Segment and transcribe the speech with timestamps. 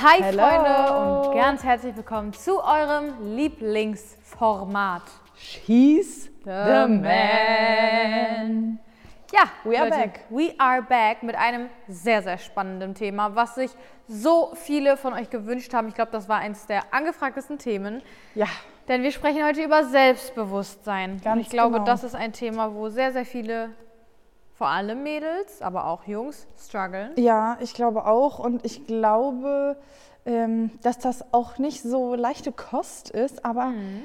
[0.00, 0.42] Hi Hello.
[0.42, 5.02] Freunde und ganz herzlich willkommen zu eurem Lieblingsformat.
[5.36, 8.78] She's the man.
[9.32, 10.20] Ja, We are Leute, back.
[10.30, 13.72] We are back mit einem sehr, sehr spannenden Thema, was sich
[14.06, 15.88] so viele von euch gewünscht haben.
[15.88, 18.00] Ich glaube, das war eins der angefragtesten Themen.
[18.36, 18.46] Ja,
[18.86, 21.12] Denn wir sprechen heute über Selbstbewusstsein.
[21.14, 21.84] und Ganz ich glaube, genau.
[21.84, 23.70] das ist ein Thema, wo sehr, sehr viele,
[24.58, 27.12] vor allem Mädels, aber auch Jungs, strugglen.
[27.16, 28.40] ja, ich glaube auch.
[28.40, 29.76] Und ich glaube,
[30.26, 33.44] ähm, dass das auch nicht so leichte Kost ist.
[33.44, 34.02] Aber Mhm.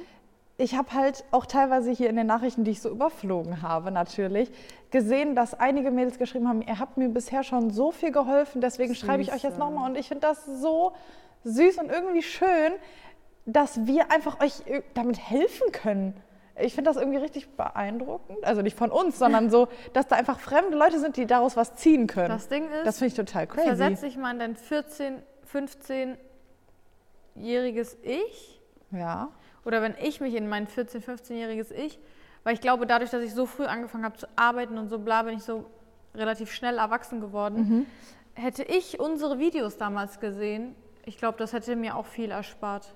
[0.57, 4.51] ich habe halt auch teilweise hier in den Nachrichten, die ich so überflogen habe, natürlich,
[4.91, 8.93] gesehen, dass einige Mädels geschrieben haben, ihr habt mir bisher schon so viel geholfen, deswegen
[8.93, 9.59] schreibe ich euch jetzt Süße.
[9.59, 9.89] nochmal.
[9.89, 10.93] Und ich finde das so
[11.45, 12.73] süß und irgendwie schön,
[13.47, 16.15] dass wir einfach euch äh, damit helfen können.
[16.59, 18.43] Ich finde das irgendwie richtig beeindruckend.
[18.43, 21.75] Also nicht von uns, sondern so, dass da einfach fremde Leute sind, die daraus was
[21.75, 22.29] ziehen können.
[22.29, 23.67] Das Ding ist, Das finde ich total crazy.
[23.67, 25.23] versetz dich mal in dein 14,
[27.35, 28.61] 15-jähriges Ich.
[28.91, 29.29] Ja.
[29.65, 31.99] Oder wenn ich mich in mein 14, 15-jähriges Ich,
[32.43, 35.23] weil ich glaube, dadurch, dass ich so früh angefangen habe zu arbeiten und so bla,
[35.23, 35.65] bin ich so
[36.13, 37.57] relativ schnell erwachsen geworden.
[37.57, 37.85] Mhm.
[38.35, 42.93] Hätte ich unsere Videos damals gesehen, ich glaube, das hätte mir auch viel erspart.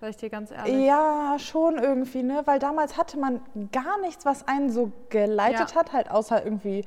[0.00, 0.84] Sag ich dir ganz ehrlich.
[0.86, 2.42] Ja, schon irgendwie, ne?
[2.44, 3.40] Weil damals hatte man
[3.72, 5.76] gar nichts, was einen so geleitet Ja.
[5.76, 6.84] hat, halt außer irgendwie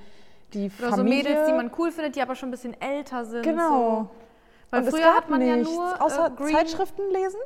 [0.53, 1.23] die Oder so Familie.
[1.23, 3.43] Mädels, die man cool findet, die aber schon ein bisschen älter sind.
[3.43, 3.69] Genau.
[3.69, 4.09] So.
[4.71, 7.39] Weil Und es früher gab hat man nichts, ja nur außer äh, Green, Zeitschriften lesen.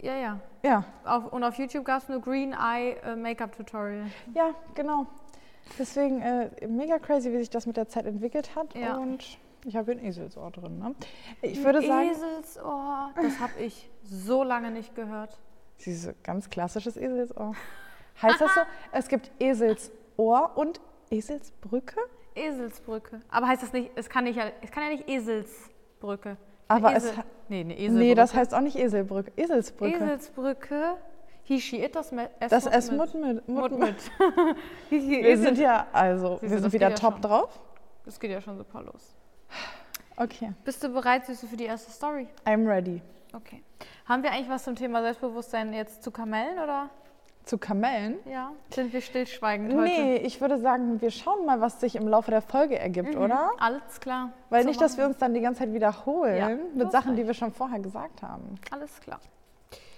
[0.00, 0.38] Ja, ja.
[0.64, 4.06] Ja, Auf, und auf YouTube gab es nur Green Eye äh, Make-up Tutorial.
[4.34, 5.06] ja, genau.
[5.78, 8.74] Deswegen äh, mega crazy, wie sich das mit der Zeit entwickelt hat.
[8.74, 8.96] Ja.
[8.96, 10.78] Und ich habe hier ein Eselsohr drin.
[10.78, 10.94] Ne?
[11.42, 15.38] Ich würde sagen, Eselsohr, das habe ich so lange nicht gehört.
[15.84, 17.54] dieses ganz klassisches Eselsohr.
[18.20, 18.60] Heißt das so?
[18.92, 21.96] Es gibt Eselsohr und Eselsbrücke?
[22.34, 23.20] Eselsbrücke.
[23.30, 26.36] Aber heißt das nicht, es kann, nicht, es kann ja nicht Eselsbrücke.
[26.68, 27.98] Aber Eine es Esel, ha- nee, eine Eselbrücke.
[28.04, 29.32] Nee, das heißt auch nicht Eselbrücke.
[29.36, 29.96] Eselsbrücke.
[29.96, 30.94] Eselsbrücke.
[31.44, 33.48] Hishi das Me- das Esmut Esmut mit.
[33.48, 33.96] Mut Mut mit.
[34.90, 37.22] Wir sind ja, also, Siehst wir sind wieder ja top schon.
[37.22, 37.60] drauf.
[38.04, 39.14] Das geht ja schon super los.
[40.16, 42.28] Okay, Bist du bereit, Süße, für die erste Story?
[42.44, 43.00] I'm ready.
[43.34, 43.62] Okay.
[44.06, 46.90] Haben wir eigentlich was zum Thema Selbstbewusstsein jetzt zu Kamellen oder?
[47.44, 48.18] Zu Kamellen?
[48.30, 48.52] Ja.
[48.72, 49.82] Sind wir stillschweigend heute?
[49.84, 53.50] Nee, ich würde sagen, wir schauen mal, was sich im Laufe der Folge ergibt, oder?
[53.58, 54.32] Alles klar.
[54.50, 57.22] Weil So nicht, dass wir uns dann die ganze Zeit wiederholen Ja, mit Sachen, die
[57.22, 57.28] recht.
[57.28, 58.54] wir schon vorher gesagt haben.
[58.70, 59.18] Alles klar.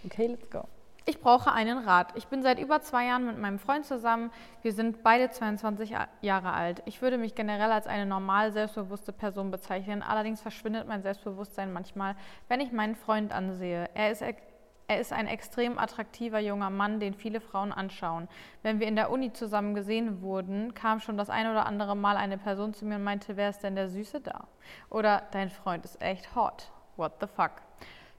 [0.06, 0.62] Okay, let's go.
[1.06, 2.12] Ich brauche einen Rat.
[2.16, 4.30] Ich bin seit über zwei Jahren mit meinem Freund zusammen.
[4.62, 6.82] Wir sind beide 22 A- Jahre alt.
[6.86, 10.02] Ich würde mich generell als eine normal selbstbewusste Person bezeichnen.
[10.02, 12.16] Allerdings verschwindet mein Selbstbewusstsein manchmal,
[12.48, 13.90] wenn ich meinen Freund ansehe.
[13.92, 18.26] Er ist, er ist ein extrem attraktiver junger Mann, den viele Frauen anschauen.
[18.62, 22.16] Wenn wir in der Uni zusammen gesehen wurden, kam schon das ein oder andere Mal
[22.16, 24.46] eine Person zu mir und meinte, wer ist denn der Süße da?
[24.88, 26.70] Oder dein Freund ist echt hot.
[26.96, 27.52] What the fuck?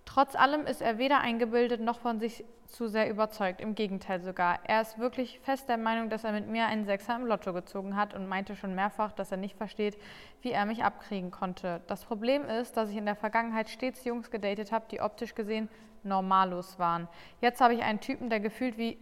[0.05, 3.61] Trotz allem ist er weder eingebildet noch von sich zu sehr überzeugt.
[3.61, 4.59] Im Gegenteil sogar.
[4.63, 7.95] Er ist wirklich fest der Meinung, dass er mit mir einen Sechser im Lotto gezogen
[7.95, 9.97] hat und meinte schon mehrfach, dass er nicht versteht,
[10.41, 11.81] wie er mich abkriegen konnte.
[11.87, 15.69] Das Problem ist, dass ich in der Vergangenheit stets Jungs gedatet habe, die optisch gesehen
[16.03, 17.07] normalos waren.
[17.41, 18.97] Jetzt habe ich einen Typen, der gefühlt wie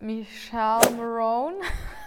[0.00, 1.56] Michelle Marone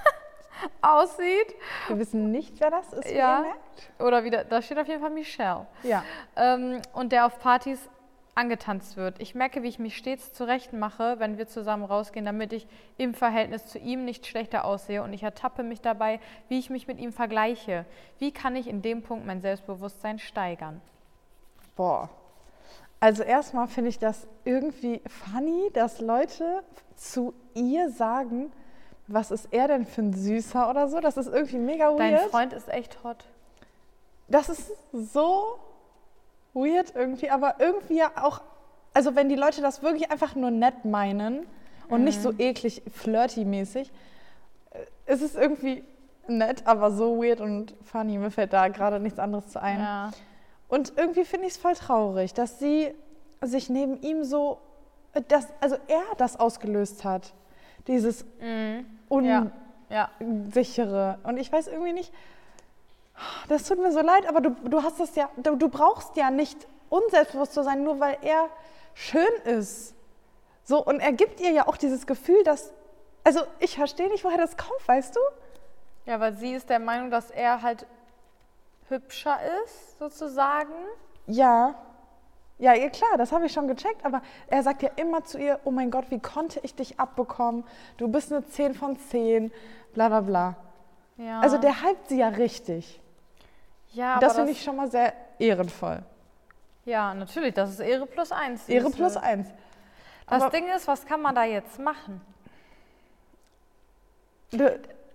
[0.82, 1.56] aussieht.
[1.88, 3.38] Wir wissen nicht, wer das ist, wie Ja.
[3.40, 3.90] ihr merkt.
[4.00, 5.66] Oder wieder, da steht auf jeden Fall Michelle.
[5.84, 6.04] Ja.
[6.36, 7.90] ähm, und der auf Partys
[8.36, 9.20] angetanzt wird.
[9.20, 13.16] Ich merke, wie ich mich stets zurecht mache, wenn wir zusammen rausgehen, damit ich im
[13.16, 17.00] Verhältnis zu ihm nicht schlechter aussehe und ich ertappe mich dabei, wie ich mich mit
[17.00, 17.86] ihm vergleiche.
[18.20, 20.82] Wie kann ich in dem Punkt mein Selbstbewusstsein steigern?
[21.76, 22.10] Boah.
[23.00, 26.64] Also erstmal finde ich das irgendwie funny, dass Leute
[26.96, 28.52] zu ihr sagen,
[29.08, 31.00] was ist er denn für ein Süßer oder so.
[31.00, 32.30] Das ist irgendwie mega Dein weird.
[32.30, 33.26] Freund ist echt hot.
[34.28, 35.58] Das ist so
[36.54, 38.42] weird irgendwie, aber irgendwie ja auch,
[38.94, 41.46] also wenn die Leute das wirklich einfach nur nett meinen
[41.90, 42.24] und nicht Mhm.
[42.24, 43.92] so eklig flirty-mäßig,
[44.72, 45.84] äh, ist es irgendwie
[46.28, 48.18] nett, aber so weird und funny.
[48.18, 49.80] Mir fällt da gerade nichts anderes zu ein.
[49.80, 50.12] Ja.
[50.68, 52.94] Und irgendwie finde ich es voll traurig, dass sie
[53.42, 54.58] sich neben ihm so,
[55.14, 57.34] äh, das, also er das ausgelöst hat.
[57.88, 58.26] Dieses.
[59.90, 60.10] Ja.
[60.20, 61.18] unsichere.
[61.24, 62.14] Und ich weiß irgendwie nicht,
[63.48, 66.30] das tut mir so leid, aber du, du hast das ja, du, du brauchst ja
[66.30, 68.50] nicht unselbstbewusst zu sein, nur weil er
[68.94, 69.94] schön ist.
[70.64, 72.74] So, und er gibt ihr ja auch dieses Gefühl, dass,
[73.24, 75.20] also ich verstehe nicht, woher das kommt, weißt du?
[76.06, 77.86] Ja, weil sie ist der Meinung, dass er halt
[78.90, 80.74] hübscher ist, sozusagen.
[81.26, 81.76] Ja.
[82.60, 85.60] Ja, ja, klar, das habe ich schon gecheckt, aber er sagt ja immer zu ihr,
[85.64, 87.64] oh mein Gott, wie konnte ich dich abbekommen?
[87.98, 89.52] Du bist eine 10 von 10,
[89.94, 90.56] bla bla bla.
[91.18, 91.40] Ja.
[91.40, 93.00] Also der hypt sie ja richtig.
[93.94, 96.00] Ja, aber das finde ich schon mal sehr ehrenvoll.
[96.86, 98.68] ja, natürlich, das ist Ehre plus eins.
[98.68, 99.48] Ehre plus eins.
[100.28, 102.22] Das Aber- Ding ist, was kann man da jetzt machen?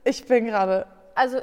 [0.05, 0.87] Ich bin gerade.
[1.15, 1.41] Also,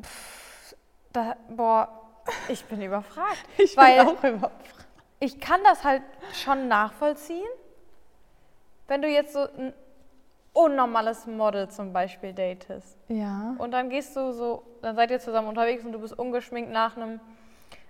[0.00, 0.74] pff,
[1.12, 2.01] da, boah,
[2.48, 3.44] ich bin überfragt.
[3.58, 4.50] Ich bin auch über.
[5.20, 6.02] ich kann das halt
[6.32, 7.48] schon nachvollziehen,
[8.88, 9.72] wenn du jetzt so ein
[10.52, 12.98] unnormales Model zum Beispiel datest.
[13.08, 13.54] Ja.
[13.58, 16.96] Und dann gehst du so, dann seid ihr zusammen unterwegs und du bist ungeschminkt nach
[16.96, 17.20] einem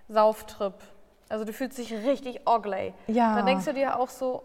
[0.08, 0.74] Sauftrip.
[1.28, 2.92] Also du fühlst dich richtig ugly.
[3.06, 3.34] Ja.
[3.34, 4.42] Dann denkst du dir auch so,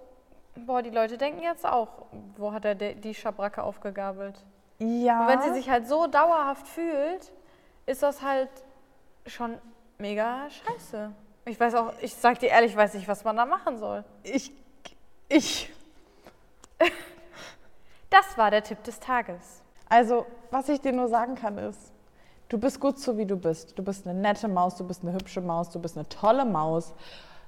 [0.56, 1.90] boah, die Leute denken jetzt auch,
[2.38, 4.36] wo hat er die Schabracke aufgegabelt?
[4.80, 5.22] Ja.
[5.22, 7.32] Und wenn sie sich halt so dauerhaft fühlt,
[7.86, 8.50] ist das halt
[9.26, 9.58] schon
[9.98, 11.12] mega scheiße.
[11.46, 14.04] Ich weiß auch, ich sag dir ehrlich, ich weiß nicht, was man da machen soll.
[14.24, 14.52] ich.
[15.30, 15.72] Ich.
[18.10, 19.62] Das war der Tipp des Tages.
[19.90, 21.92] Also, was ich dir nur sagen kann, ist,
[22.48, 23.78] du bist gut so, wie du bist.
[23.78, 26.94] Du bist eine nette Maus, du bist eine hübsche Maus, du bist eine tolle Maus.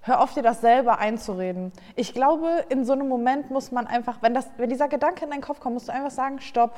[0.01, 1.72] Hör auf, dir das selber einzureden.
[1.96, 5.31] Ich glaube, in so einem Moment muss man einfach, wenn, das, wenn dieser Gedanke in
[5.31, 6.74] deinen Kopf kommt, musst du einfach sagen, stopp.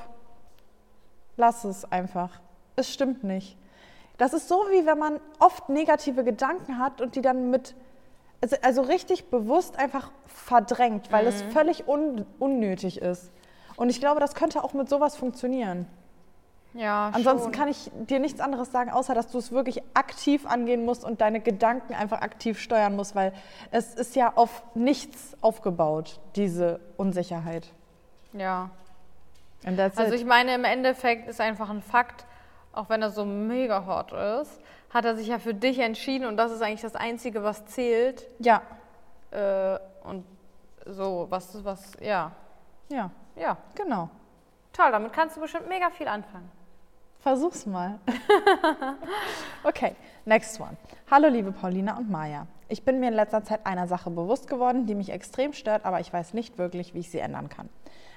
[1.37, 2.39] Lass es einfach.
[2.75, 3.57] Es stimmt nicht.
[4.21, 7.73] Das ist so, wie wenn man oft negative Gedanken hat und die dann mit,
[8.39, 13.31] also, also richtig bewusst einfach verdrängt, weil es völlig un, unnötig ist.
[13.77, 15.87] Und ich glaube, das könnte auch mit sowas funktionieren.
[16.75, 17.51] Ja, Ansonsten schon.
[17.51, 21.19] kann ich dir nichts anderes sagen, außer dass du es wirklich aktiv angehen musst und
[21.19, 23.33] deine Gedanken einfach aktiv steuern musst, weil
[23.71, 27.73] es ist ja auf nichts aufgebaut, diese Unsicherheit.
[28.33, 28.69] Ja.
[29.65, 30.13] Also it.
[30.13, 32.27] ich meine, im Endeffekt ist einfach ein Fakt,
[32.73, 34.59] auch wenn er so mega hot ist,
[34.89, 38.25] hat er sich ja für dich entschieden und das ist eigentlich das Einzige, was zählt.
[38.39, 38.61] ja,
[39.31, 40.25] Äh, und
[40.85, 42.31] so, was, was, ja,
[42.89, 43.55] ja, ja.
[43.75, 44.09] genau.
[44.73, 46.51] Toll, damit kannst du bestimmt mega viel anfangen.
[47.19, 47.99] Versuch's mal.
[49.63, 49.95] okay,
[50.25, 50.75] next one.
[51.09, 52.47] Hallo liebe Paulina und Maja.
[52.67, 55.99] Ich bin mir in letzter Zeit einer Sache bewusst geworden, die mich extrem stört, aber
[55.99, 57.69] ich weiß nicht wirklich, wie ich sie ändern kann.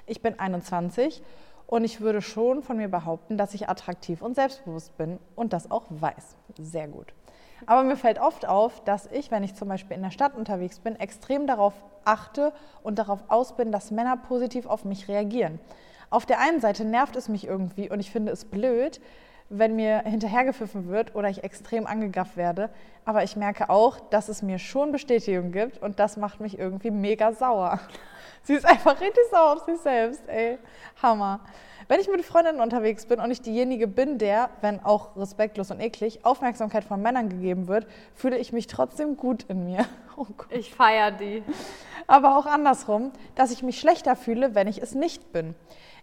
[0.05, 1.21] Ich bin 21
[1.67, 5.71] und ich würde schon von mir behaupten, dass ich attraktiv und selbstbewusst bin und das
[5.71, 6.35] auch weiß.
[6.59, 7.13] Sehr gut.
[7.65, 10.79] Aber mir fällt oft auf, dass ich, wenn ich zum Beispiel in der Stadt unterwegs
[10.79, 11.73] bin, extrem darauf
[12.03, 12.53] achte
[12.83, 15.59] und darauf aus bin, dass Männer positiv auf mich reagieren.
[16.09, 19.01] Auf der einen Seite nervt es mich irgendwie und ich finde es blöd,
[19.49, 22.69] wenn mir hinterhergepfiffen wird oder ich extrem angegafft werde.
[23.05, 26.91] Aber ich merke auch, dass es mir schon Bestätigung gibt und das macht mich irgendwie
[26.91, 27.79] mega sauer.
[28.43, 30.57] Sie ist einfach richtig sauer auf sich selbst, ey.
[31.01, 31.39] Hammer.
[31.87, 35.79] Wenn ich mit Freundinnen unterwegs bin und ich diejenige bin, der, wenn auch respektlos und
[35.79, 39.85] eklig, Aufmerksamkeit von Männern gegeben wird, fühle ich mich trotzdem gut in mir.
[40.17, 40.27] Oh.
[40.49, 41.43] Ich feiere die.
[42.07, 45.55] Aber auch andersrum, dass ich mich schlechter fühle, wenn ich es nicht bin.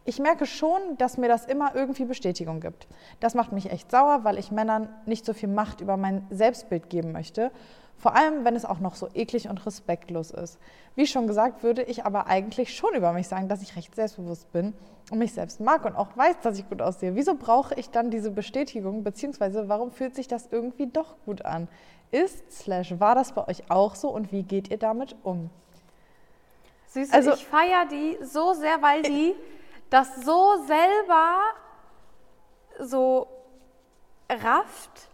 [0.04, 2.88] Ich merke schon, dass mir das immer irgendwie Bestätigung gibt.
[3.20, 6.90] Das macht mich echt sauer, weil ich Männern nicht so viel Macht über mein Selbstbild
[6.90, 7.52] geben möchte.
[7.98, 10.58] Vor allem, wenn es auch noch so eklig und respektlos ist.
[10.96, 14.50] Wie schon gesagt, würde ich aber eigentlich schon über mich sagen, dass ich recht selbstbewusst
[14.50, 14.74] bin
[15.12, 17.14] und mich selbst mag und auch weiß, dass ich gut aussehe.
[17.14, 21.68] Wieso brauche ich dann diese Bestätigung, beziehungsweise warum fühlt sich das irgendwie doch gut an?
[22.10, 25.48] Ist, slash, war das bei euch auch so und wie geht ihr damit um?
[26.94, 29.34] Du, Also- ich feiere die so sehr, weil die
[29.92, 31.38] das so selber
[32.78, 33.26] so
[34.30, 35.08] rafft,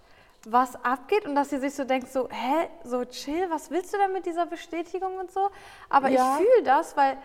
[0.46, 3.98] was abgeht und dass sie sich so denkt, so, hä, so chill, was willst du
[3.98, 5.50] denn mit dieser Bestätigung und so?
[5.90, 6.38] Aber Ja.
[6.38, 7.18] ich fühle das, weil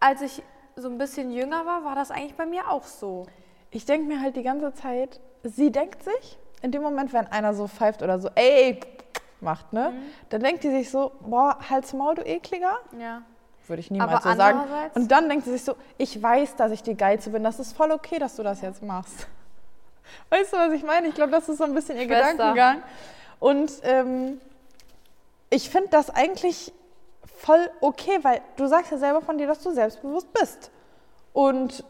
[0.00, 0.42] als ich
[0.74, 3.26] so ein bisschen jünger war, war das eigentlich bei mir auch so.
[3.70, 7.54] Ich denke mir halt die ganze Zeit, sie denkt sich, in dem Moment, wenn einer
[7.54, 8.80] so pfeift oder so, ey,
[9.40, 9.92] macht, ne?
[10.28, 12.78] Dann denkt die sich so, boah, halt's Maul, du ekliger.
[12.98, 13.22] Ja.
[13.68, 14.60] Würde ich niemals Aber so sagen.
[14.94, 17.76] Und dann denkt sie sich so, ich weiß, dass ich die Geilste bin, das ist
[17.76, 19.26] voll okay, dass du das jetzt machst.
[20.30, 21.08] Weißt du, was ich meine?
[21.08, 22.32] Ich glaube, das ist so ein bisschen ihr Schwester.
[22.32, 22.82] Gedankengang.
[23.38, 24.40] Und ähm,
[25.50, 26.72] ich finde das eigentlich
[27.38, 30.70] voll okay, weil du sagst ja selber von dir, dass du selbstbewusst bist.
[31.32, 31.84] Und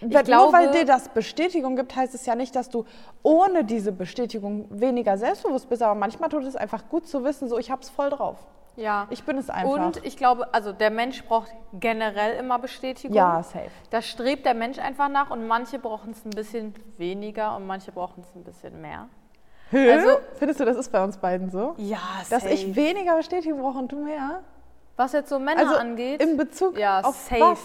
[0.00, 2.86] wenn, nur glaube- weil dir das Bestätigung gibt, heißt es ja nicht, dass du
[3.22, 5.82] ohne diese Bestätigung weniger selbstbewusst bist.
[5.82, 8.38] Aber manchmal tut es einfach gut zu wissen, so ich hab's voll drauf.
[8.76, 9.06] Ja.
[9.10, 9.70] Ich bin es einfach.
[9.70, 13.16] Und ich glaube, also der Mensch braucht generell immer Bestätigung.
[13.16, 13.70] ja, safe.
[13.90, 17.92] Da strebt der Mensch einfach nach und manche brauchen es ein bisschen weniger und manche
[17.92, 19.08] brauchen es ein bisschen mehr.
[19.72, 21.74] Also, findest du, das ist bei uns beiden so?
[21.76, 21.98] Ja,
[22.28, 24.42] Dass ich weniger Bestätigung brauche und du mehr?
[24.96, 26.20] Was jetzt so Männer Also angeht.
[26.22, 27.40] in Bezug Ja, auf safe.
[27.40, 27.60] was?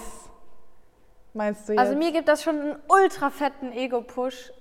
[1.33, 1.79] Meinst du jetzt?
[1.79, 4.53] Also mir gibt das schon einen ultra fetten Ego-Push,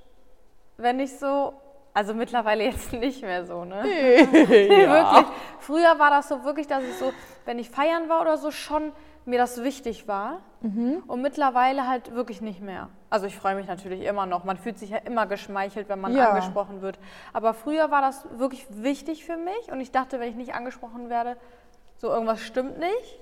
[0.79, 1.53] wenn ich so,
[1.95, 3.83] also mittlerweile jetzt nicht mehr so, ne?
[3.85, 5.27] Wirklich.
[5.61, 7.13] Früher war das so wirklich, dass ich so,
[7.47, 8.93] wenn ich feiern war oder so, schon
[9.27, 12.89] mir das wichtig war und mittlerweile halt wirklich nicht mehr.
[13.11, 14.45] Also ich freue mich natürlich immer noch.
[14.45, 16.29] Man fühlt sich ja immer geschmeichelt, wenn man Ja.
[16.31, 16.99] angesprochen wird.
[17.33, 21.09] Aber früher war das wirklich wichtig für mich und ich dachte, wenn ich nicht angesprochen
[21.09, 21.37] werde,
[21.99, 23.21] so irgendwas stimmt nicht.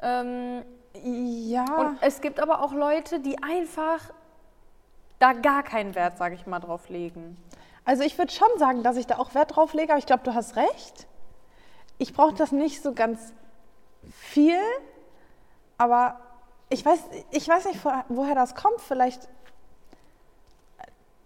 [0.00, 0.62] Ähm,
[1.02, 1.64] Ja.
[1.76, 4.00] und es gibt aber auch Leute, die einfach
[5.18, 7.36] da gar keinen Wert, sage ich mal, drauf legen.
[7.88, 10.22] Also ich würde schon sagen, dass ich da auch Wert drauf lege, aber ich glaube,
[10.22, 11.06] du hast recht.
[11.96, 13.32] Ich brauche das nicht so ganz
[14.12, 14.60] viel,
[15.78, 16.20] aber
[16.68, 16.98] ich weiß,
[17.30, 18.78] ich weiß nicht, wo- woher das kommt.
[18.82, 19.26] Vielleicht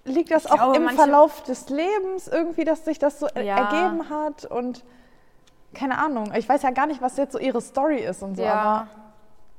[0.04, 3.57] liegt das Ich auch glaube, im Verlauf des Lebens irgendwie, dass sich das so Ja.
[3.69, 4.85] ergeben hat und
[5.75, 6.33] keine Ahnung.
[6.37, 8.87] Ich weiß ja gar nicht, was jetzt so ihre Story ist und so, aber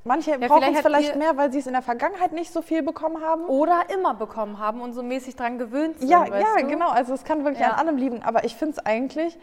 [0.03, 2.83] manche brauchen vielleicht es vielleicht mehr, weil sie es in der Vergangenheit nicht so viel
[2.83, 3.45] bekommen haben.
[3.45, 6.09] Oder immer bekommen haben und so mäßig dran gewöhnt sind.
[6.09, 6.67] Ja, ja, du?
[6.67, 6.89] genau.
[6.89, 7.71] Also es kann wirklich Ja.
[7.73, 8.23] an allem liegen.
[8.23, 9.37] Aber ich finde es eigentlich,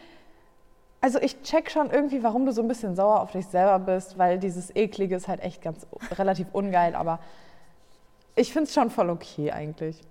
[1.01, 4.17] also ich check schon irgendwie, warum du so ein bisschen sauer auf dich selber bist,
[4.17, 5.87] weil dieses Eklige ist halt echt ganz
[6.17, 6.95] relativ ungeil.
[6.95, 7.19] Aber
[8.35, 10.01] ich finde es schon voll okay eigentlich.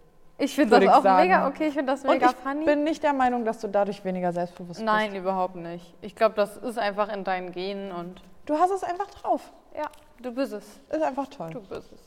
[0.42, 1.22] Ich finde das ich auch sagen.
[1.28, 2.64] mega okay, ich finde das Und mega ich funny.
[2.64, 5.94] bin nicht der Meinung, dass du dadurch weniger selbstbewusst Nein, überhaupt nicht.
[6.00, 8.24] Ich glaube, das ist einfach in deinen Genen und bist.
[8.50, 9.42] Du hast es einfach drauf.
[9.76, 9.88] ja,
[10.20, 10.64] du bist es.
[10.90, 11.50] Ist einfach toll.
[11.50, 12.00] Du bist es.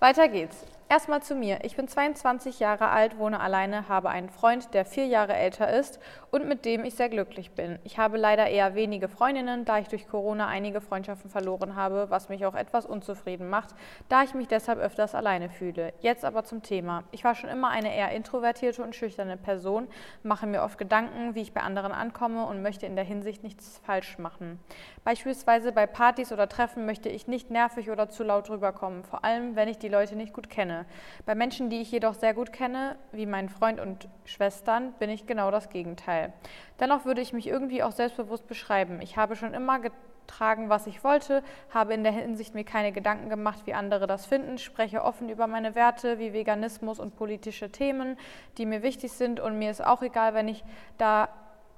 [0.00, 0.56] Weiter geht's.
[0.92, 1.60] Erstmal zu mir.
[1.62, 5.98] Ich bin 22 Jahre alt, wohne alleine, habe einen Freund, der vier Jahre älter ist
[6.30, 7.78] und mit dem ich sehr glücklich bin.
[7.82, 12.28] Ich habe leider eher wenige Freundinnen, da ich durch Corona einige Freundschaften verloren habe, was
[12.28, 13.70] mich auch etwas unzufrieden macht,
[14.10, 15.94] da ich mich deshalb öfters alleine fühle.
[16.00, 17.04] Jetzt aber zum Thema.
[17.10, 19.88] Ich war schon immer eine eher introvertierte und schüchterne Person,
[20.22, 23.80] mache mir oft Gedanken, wie ich bei anderen ankomme und möchte in der Hinsicht nichts
[23.86, 24.60] falsch machen.
[25.04, 29.56] Beispielsweise bei Partys oder Treffen möchte ich nicht nervig oder zu laut rüberkommen, vor allem
[29.56, 30.81] wenn ich die Leute nicht gut kenne.
[31.26, 35.26] Bei Menschen, die ich jedoch sehr gut kenne, wie meinen Freund und Schwestern, bin ich
[35.26, 36.32] genau das Gegenteil.
[36.80, 39.00] Dennoch würde ich mich irgendwie auch selbstbewusst beschreiben.
[39.00, 43.28] Ich habe schon immer getragen, was ich wollte, habe in der Hinsicht mir keine Gedanken
[43.28, 48.16] gemacht, wie andere das finden, spreche offen über meine Werte wie Veganismus und politische Themen,
[48.58, 50.64] die mir wichtig sind und mir ist auch egal, wenn ich
[50.98, 51.28] da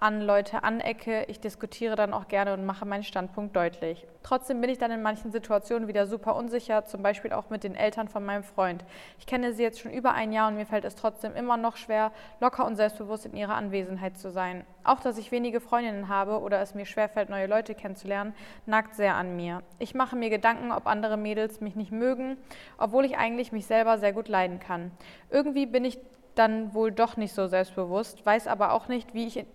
[0.04, 1.24] an Leute anecke.
[1.28, 4.06] Ich diskutiere dann auch gerne und mache meinen Standpunkt deutlich.
[4.22, 7.74] Trotzdem bin ich dann in manchen Situationen wieder super unsicher, zum Beispiel auch mit den
[7.74, 8.84] Eltern von meinem Freund.
[9.18, 11.78] Ich kenne sie jetzt schon über ein Jahr und mir fällt es trotzdem immer noch
[11.78, 14.66] schwer, locker und selbstbewusst in ihrer Anwesenheit zu sein.
[14.82, 18.34] Auch, dass ich wenige Freundinnen habe oder es mir schwerfällt, neue Leute kennenzulernen,
[18.66, 19.62] nagt sehr an mir.
[19.78, 22.36] Ich mache mir Gedanken, ob andere Mädels mich nicht mögen,
[22.76, 24.90] obwohl ich eigentlich mich selber sehr gut leiden kann.
[25.30, 25.98] Irgendwie bin ich
[26.34, 29.46] dann wohl doch nicht so selbstbewusst, weiß aber auch nicht, wie ich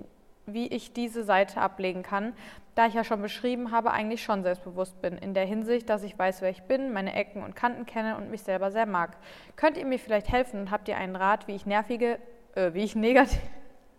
[0.53, 2.33] wie ich diese Seite ablegen kann,
[2.75, 6.17] da ich ja schon beschrieben habe, eigentlich schon selbstbewusst bin, in der Hinsicht, dass ich
[6.17, 9.17] weiß, wer ich bin, meine Ecken und Kanten kenne und mich selber sehr mag.
[9.55, 12.19] Könnt ihr mir vielleicht helfen und habt ihr einen Rat, wie ich nervige,
[12.55, 13.41] äh, wie ich negativ,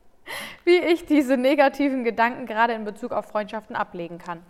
[0.64, 4.42] wie ich diese negativen Gedanken gerade in Bezug auf Freundschaften ablegen kann?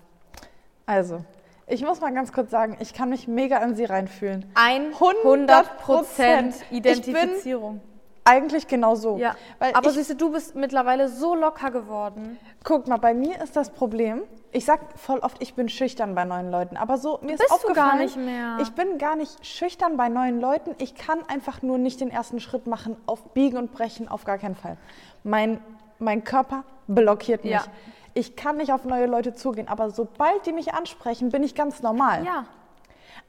[0.87, 1.25] Also,
[1.67, 4.51] ich muss mal ganz kurz sagen, ich kann mich mega in sie reinfühlen.
[4.55, 7.81] 100 Prozent Identifizierung.
[8.25, 9.17] Eigentlich genau so.
[9.17, 12.39] Ja, Weil aber ich, siehst du, du bist mittlerweile so locker geworden.
[12.65, 14.23] Guck mal, bei mir ist das Problem,
[14.53, 17.51] ich sag voll oft, ich bin schüchtern bei neuen Leuten, aber so mir ist bist
[17.51, 18.59] du aufgefallen, gar nicht mehr.
[18.61, 22.41] ich bin gar nicht schüchtern bei neuen Leuten, ich kann einfach nur nicht den ersten
[22.41, 24.77] Schritt machen, auf Biegen und Brechen, auf gar keinen Fall.
[25.25, 25.61] Mein,
[25.99, 27.53] mein Körper blockiert mich.
[27.53, 27.65] Ja.
[28.13, 31.81] Ich kann nicht auf neue Leute zugehen, aber sobald die mich ansprechen, bin ich ganz
[31.83, 32.25] normal.
[32.25, 32.45] Ja.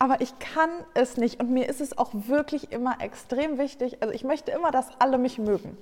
[0.01, 4.01] Aber ich kann es nicht und mir ist es auch wirklich immer extrem wichtig.
[4.01, 5.77] Also ich möchte immer, dass alle mich mögen.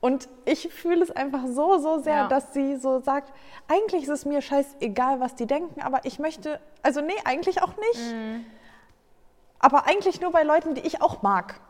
[0.00, 2.26] Und ich fühle es einfach so, so sehr, Ja.
[2.28, 3.32] dass sie so sagt,
[3.68, 7.76] eigentlich ist es mir scheißegal, was die denken, aber ich möchte, also nee, eigentlich auch
[7.76, 8.14] nicht.
[9.60, 11.60] Aber eigentlich nur bei Leuten, die ich auch mag.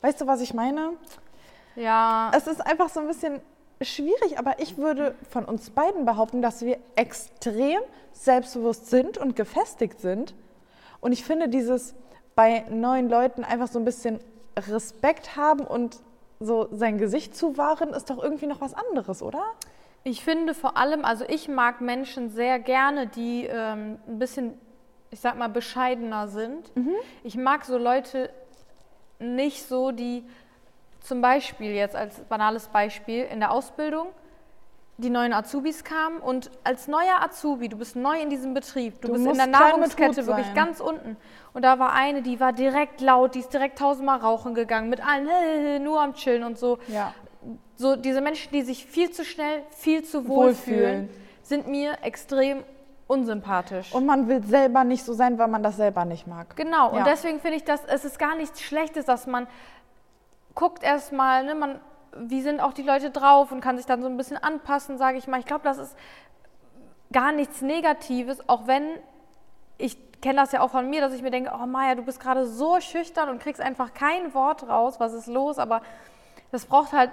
[0.00, 0.94] Weißt du, was ich meine?
[1.74, 2.30] Ja.
[2.34, 3.42] Es ist einfach so ein bisschen
[3.82, 7.80] schwierig, aber ich würde von uns beiden behaupten, dass wir extrem
[8.12, 10.34] selbstbewusst sind und gefestigt sind.
[11.06, 11.94] Und ich finde dieses
[12.34, 14.18] bei neuen Leuten einfach so ein bisschen
[14.58, 16.00] Respekt haben und
[16.40, 19.44] so sein Gesicht zu wahren, ist doch irgendwie noch was anderes, oder?
[20.02, 24.58] Ich finde vor allem, also ich mag Menschen sehr gerne, die ähm, ein bisschen,
[25.12, 26.72] ich sag mal, bescheidener sind.
[27.22, 28.28] Ich mag so Leute
[29.20, 30.24] nicht so, die
[31.02, 34.08] zum Beispiel jetzt als banales Beispiel in der Ausbildung
[34.98, 39.08] die neuen Azubis kamen und als neuer Azubi, du bist neu in diesem Betrieb, du,
[39.08, 41.16] Du bist in der Nahrungskette wirklich ganz unten
[41.52, 45.06] und da war eine, die war direkt laut, die ist direkt tausendmal rauchen gegangen, mit
[45.06, 47.12] allen nur am Chillen und so Ja.
[47.76, 51.08] so diese Menschen, die sich viel zu schnell, viel zu wohl Wohlfühlen.
[51.08, 52.64] fühlen, sind mir extrem
[53.06, 53.92] unsympathisch.
[53.94, 56.56] Und man will selber nicht so sein, weil man das selber nicht mag.
[56.56, 56.98] genau, Ja.
[57.00, 59.46] und deswegen finde ich, dass es ist gar nichts Schlechtes, dass man
[60.54, 61.80] guckt erstmal, ne, man,
[62.20, 65.18] wie sind auch die Leute drauf und kann sich dann so ein bisschen anpassen, sage
[65.18, 65.40] ich mal.
[65.40, 65.96] Ich glaube, das ist
[67.12, 68.84] gar nichts Negatives, auch wenn
[69.78, 72.20] ich kenne das ja auch von mir, dass ich mir denke, oh Maja, du bist
[72.20, 75.82] gerade so schüchtern und kriegst einfach kein Wort raus, was ist los, aber
[76.50, 77.10] das braucht halt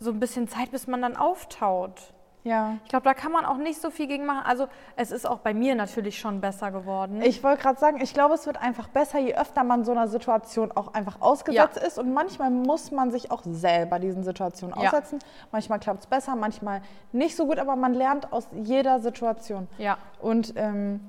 [0.00, 2.13] so ein bisschen Zeit, bis man dann auftaut.
[2.44, 2.76] Ja.
[2.84, 4.42] Ich glaube, da kann man auch nicht so viel gegen machen.
[4.44, 7.22] Also es ist auch bei mir natürlich schon besser geworden.
[7.22, 10.08] Ich wollte gerade sagen, ich glaube, es wird einfach besser, je öfter man so einer
[10.08, 11.86] Situation auch einfach ausgesetzt Ja.
[11.86, 11.98] ist.
[11.98, 14.88] Und manchmal muss man sich auch selber diesen Situationen Ja.
[14.88, 15.18] aussetzen.
[15.52, 16.82] Manchmal klappt es besser, manchmal
[17.12, 19.66] nicht so gut, aber man lernt aus jeder Situation.
[19.78, 21.00] ja, Und ähm,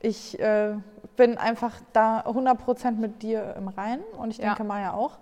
[0.00, 0.76] ich äh,
[1.16, 4.46] bin einfach da 100% mit dir im Reinen und ich Ja.
[4.46, 5.18] denke Maya auch.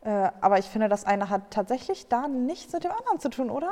[0.00, 3.50] Äh, aber ich finde, das eine hat tatsächlich da nichts mit dem anderen zu tun,
[3.50, 3.70] oder?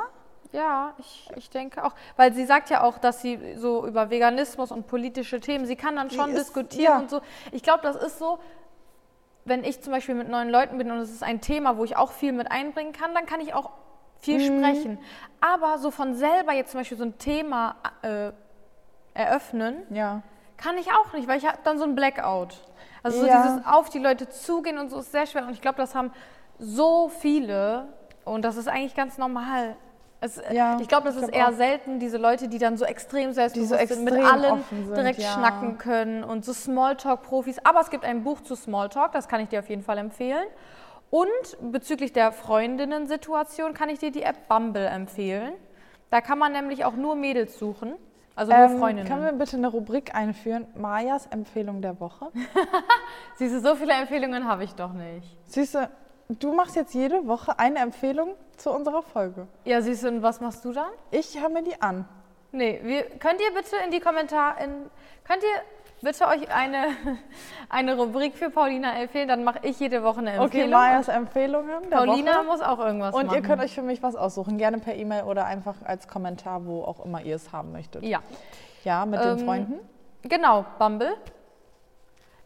[0.53, 1.93] Ja, ich, ich denke auch.
[2.15, 5.95] Weil sie sagt ja auch, dass sie so über Veganismus und politische Themen, sie kann
[5.97, 6.99] dann schon ist- diskutieren ja.
[6.99, 7.21] und so.
[7.51, 8.39] Ich glaube, das ist so,
[9.45, 11.97] wenn ich zum Beispiel mit neuen Leuten bin und es ist ein Thema, wo ich
[11.97, 13.71] auch viel mit einbringen kann, dann kann ich auch
[14.19, 14.59] viel Mhm.
[14.63, 14.99] sprechen.
[15.41, 18.31] Aber so von selber jetzt zum Beispiel so ein Thema äh,
[19.13, 20.21] eröffnen, Ja.
[20.57, 22.55] kann ich auch nicht, weil ich habe dann so ein Blackout.
[23.03, 23.43] Also so Ja.
[23.43, 25.43] dieses auf die Leute zugehen und so ist sehr schwer.
[25.43, 26.11] Und ich glaube, das haben
[26.57, 27.87] so viele
[28.23, 29.75] und das ist eigentlich ganz normal.
[30.23, 31.57] Es, Ja, ich glaube, das ich ist glaub eher auch.
[31.57, 35.19] selten, diese Leute, die dann so extrem selbstbewusst so sind, mit extrem allen sind, direkt
[35.19, 35.33] ja.
[35.33, 37.57] schnacken können und so Smalltalk-Profis.
[37.65, 40.45] Aber es gibt ein Buch zu Smalltalk, das kann ich dir auf jeden Fall empfehlen.
[41.09, 41.27] Und
[41.71, 45.53] bezüglich der Freundinnen-Situation kann ich dir die App Bumble empfehlen.
[46.09, 47.93] Da kann man nämlich auch nur Mädels suchen,
[48.35, 49.07] also nur Ähm, Freundinnen.
[49.07, 50.67] können wir bitte eine Rubrik einführen?
[50.75, 52.27] Mayas Empfehlung der Woche.
[53.35, 55.27] Siehst du, so viele Empfehlungen habe ich doch nicht.
[55.47, 55.89] Süße, du
[56.53, 59.47] machst jetzt jede Woche eine Empfehlung zu unserer Folge.
[59.65, 60.89] Ja, siehst du, und was machst du dann?
[61.11, 62.07] Ich höre mir die an.
[62.51, 64.71] Nee, wir, könnt ihr bitte in die Kommentare, in,
[65.23, 65.61] könnt ihr
[66.03, 66.89] bitte euch eine,
[67.69, 69.27] eine Rubrik für Paulina empfehlen?
[69.27, 70.69] Dann mache ich jede Woche eine Okay, Empfehlung.
[70.71, 72.43] Mayas Empfehlungen Paulina Woche.
[72.45, 73.35] muss auch irgendwas Und machen.
[73.35, 76.83] ihr könnt euch für mich was aussuchen, gerne per E-Mail oder einfach als Kommentar, wo
[76.83, 78.03] auch immer ihr es haben möchtet.
[78.03, 78.19] Ja,
[78.83, 79.79] Ja, mit Ähm, den Freunden.
[80.21, 81.13] genau, Bumble.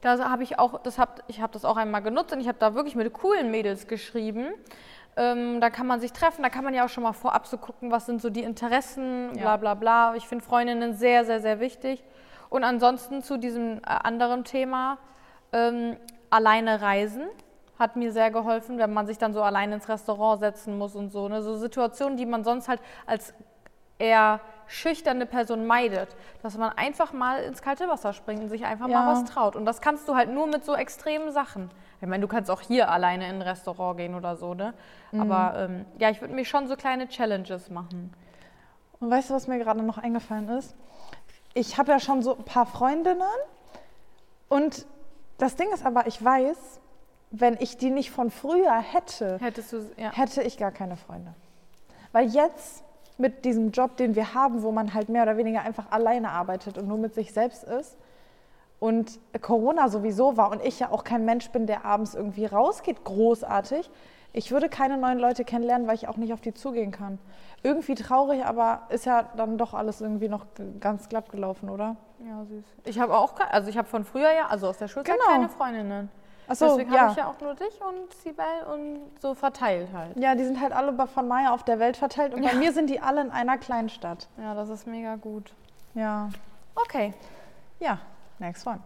[0.01, 2.57] Da habe ich auch, das hab, ich habe das auch einmal genutzt und ich habe
[2.59, 4.47] da wirklich mit coolen Mädels geschrieben.
[5.15, 7.57] Ähm, da kann man sich treffen, da kann man ja auch schon mal vorab so
[7.57, 9.57] gucken, was sind so die Interessen, bla Ja.
[9.57, 10.15] bla bla.
[10.15, 12.03] Ich finde Freundinnen sehr, sehr, sehr wichtig.
[12.49, 14.99] Und ansonsten zu diesem äh, anderen Thema,
[15.51, 15.97] ähm,
[16.29, 17.23] alleine reisen,
[17.79, 21.11] hat mir sehr geholfen, wenn man sich dann so allein ins Restaurant setzen muss und
[21.11, 21.27] so.
[21.27, 21.41] Ne?
[21.41, 23.33] So Situationen, die man sonst halt als
[23.99, 26.09] eher schüchterne Person meidet,
[26.43, 29.01] dass man einfach mal ins kalte Wasser springt und sich einfach Ja.
[29.01, 29.55] mal was traut.
[29.55, 31.69] Und das kannst du halt nur mit so extremen Sachen.
[32.01, 34.73] Ich meine, du kannst auch hier alleine in ein Restaurant gehen oder so, ne?
[35.17, 38.13] Aber ähm, ja, ich würde mir schon so kleine Challenges machen.
[38.99, 40.75] Und weißt du, was mir gerade noch eingefallen ist?
[41.53, 43.21] Ich habe ja schon so ein paar Freundinnen
[44.49, 44.85] und
[45.37, 46.79] das Ding ist aber, ich weiß,
[47.31, 49.39] wenn ich die nicht von früher hätte,
[49.97, 50.11] ja.
[50.13, 51.33] hätte ich gar keine Freunde.
[52.11, 52.83] Weil jetzt
[53.17, 56.77] mit diesem Job, den wir haben, wo man halt mehr oder weniger einfach alleine arbeitet
[56.77, 57.97] und nur mit sich selbst ist
[58.79, 63.03] und Corona sowieso war und ich ja auch kein Mensch bin, der abends irgendwie rausgeht,
[63.03, 63.89] großartig,
[64.33, 67.17] ich würde keine neuen Leute kennenlernen, weil ich auch nicht auf die zugehen kann.
[67.63, 70.45] Irgendwie traurig, aber ist ja dann doch alles irgendwie noch
[70.79, 71.95] ganz glatt gelaufen, oder?
[72.19, 72.65] ja, süß.
[72.85, 75.31] Ich habe auch, also ich habe von früher ja, also aus der Schulzeit Genau.
[75.31, 76.09] keine Freundinnen.
[76.47, 77.01] Achso, Deswegen ja.
[77.01, 80.17] habe ich ja auch nur dich und Sibel und so verteilt halt.
[80.17, 82.89] Ja, die sind halt alle von Maya auf der Welt verteilt und bei mir sind
[82.89, 84.27] die alle in einer kleinen Stadt.
[84.37, 85.53] Ja, das ist mega gut.
[85.93, 86.29] Ja.
[86.75, 87.13] Okay.
[87.79, 87.99] Ja,
[88.39, 88.79] next one.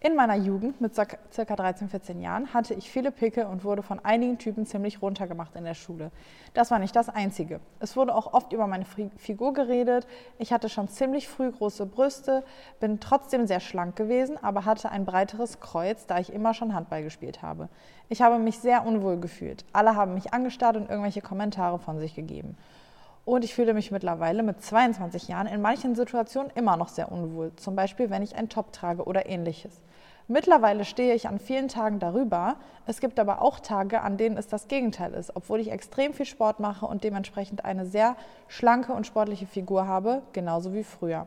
[0.00, 3.98] In meiner Jugend mit circa 13, 14 Jahren hatte ich viele Pickel und wurde von
[3.98, 6.12] einigen Typen ziemlich runtergemacht in der Schule.
[6.54, 7.58] Das war nicht das Einzige.
[7.80, 8.84] Es wurde auch oft über meine
[9.16, 10.06] Figur geredet.
[10.38, 12.44] Ich hatte schon ziemlich früh große Brüste,
[12.78, 17.02] bin trotzdem sehr schlank gewesen, aber hatte ein breiteres Kreuz, da ich immer schon Handball
[17.02, 17.68] gespielt habe.
[18.08, 19.64] Ich habe mich sehr unwohl gefühlt.
[19.72, 22.56] Alle haben mich angestarrt und irgendwelche Kommentare von sich gegeben.
[23.28, 27.52] Und ich fühle mich mittlerweile mit 22 Jahren in manchen Situationen immer noch sehr unwohl.
[27.56, 29.82] Zum Beispiel, wenn ich einen Top trage oder ähnliches.
[30.28, 32.56] Mittlerweile stehe ich an vielen Tagen darüber.
[32.86, 35.36] Es gibt aber auch Tage, an denen es das Gegenteil ist.
[35.36, 40.22] Obwohl ich extrem viel Sport mache und dementsprechend eine sehr schlanke und sportliche Figur habe,
[40.32, 41.26] genauso wie früher.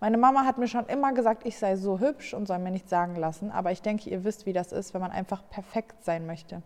[0.00, 2.90] Meine Mama hat mir schon immer gesagt, ich sei so hübsch und soll mir nichts
[2.90, 3.52] sagen lassen.
[3.52, 6.62] Aber ich denke, ihr wisst, wie das ist, wenn man einfach perfekt sein möchte.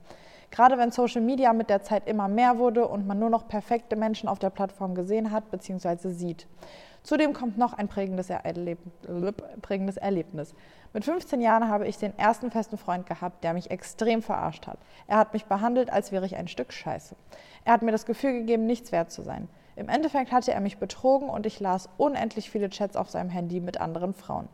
[0.52, 3.96] Gerade wenn Social Media mit der Zeit immer mehr wurde und man nur noch perfekte
[3.96, 6.10] Menschen auf der Plattform gesehen hat bzw.
[6.10, 6.46] sieht.
[7.02, 8.78] Zudem kommt noch ein prägendes, Erleb
[9.62, 10.54] prägendes Erlebnis.
[10.92, 14.78] Mit 15 Jahren habe ich den ersten festen Freund gehabt, der mich extrem verarscht hat.
[15.08, 17.16] Er hat mich behandelt, als wäre ich ein Stück Scheiße.
[17.64, 19.48] Er hat mir das Gefühl gegeben, nichts wert zu sein.
[19.74, 23.60] Im Endeffekt hatte er mich betrogen und ich las unendlich viele Chats auf seinem Handy
[23.60, 24.48] mit anderen Frauen.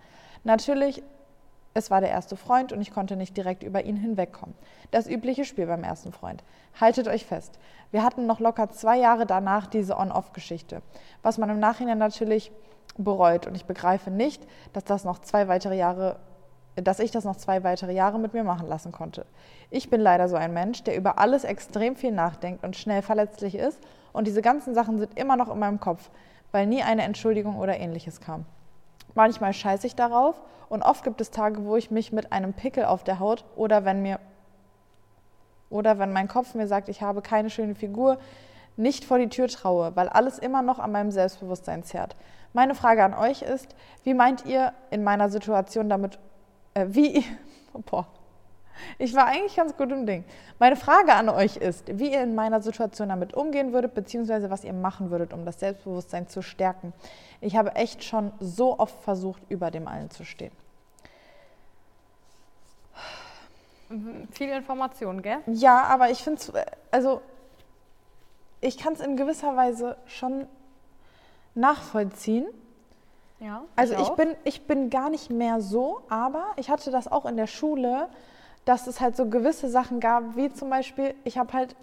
[0.45, 1.03] Natürlich
[1.79, 4.57] Es war der erste Freund und ich konnte nicht direkt über ihn hinwegkommen.
[4.91, 6.43] Das übliche Spiel beim ersten Freund.
[6.81, 7.61] Haltet euch fest.
[7.93, 10.83] Wir hatten noch locker zwei Jahre danach diese On-Off-Geschichte,
[11.23, 12.51] was man im Nachhinein natürlich
[12.97, 13.47] bereut.
[13.47, 16.17] Und ich begreife nicht, dass das noch zwei weitere Jahre
[16.75, 19.27] dass ich das noch zwei weitere Jahre mit mir machen lassen konnte.
[19.69, 23.57] Ich bin leider so ein Mensch, der über alles extrem viel nachdenkt und schnell verletzlich
[23.57, 23.81] ist
[24.13, 26.09] und diese ganzen Sachen sind immer noch in meinem Kopf,
[26.53, 28.47] weil nie eine Entschuldigung oder ähnliches kam.
[29.15, 32.85] Manchmal scheiße ich darauf und oft gibt es Tage, wo ich mich mit einem Pickel
[32.85, 34.21] auf der Haut oder wenn mir
[35.71, 38.19] oder wenn mein Kopf mir sagt, ich habe keine schöne Figur,
[38.77, 42.17] nicht vor die Tür traue, weil alles immer noch an meinem Selbstbewusstsein zerrt.
[42.53, 46.19] Meine Frage an euch ist, wie meint ihr in meiner Situation damit,
[46.75, 47.25] äh, wie,
[47.91, 48.07] boah,
[48.99, 50.25] ich war eigentlich ganz gut im Ding.
[50.59, 54.65] Meine Frage an euch ist, wie ihr in meiner Situation damit umgehen würdet, beziehungsweise was
[54.65, 56.93] ihr machen würdet, um das Selbstbewusstsein zu stärken.
[57.41, 60.53] Ich habe echt schon so oft versucht, über dem allen zu stehen.
[64.33, 65.39] Viel Information, gell?
[65.47, 66.53] Ja, aber ich finde es,
[66.91, 67.23] also
[68.61, 70.47] ich kann es in gewisser Weise schon
[71.55, 72.47] nachvollziehen.
[73.41, 73.63] Ja.
[73.77, 77.25] Also ich, ich bin, ich bin gar nicht mehr so, aber ich hatte das auch
[77.25, 78.09] in der Schule,
[78.69, 81.75] dass es halt so gewisse Sachen gab, wie zum Beispiel, ich habe halt,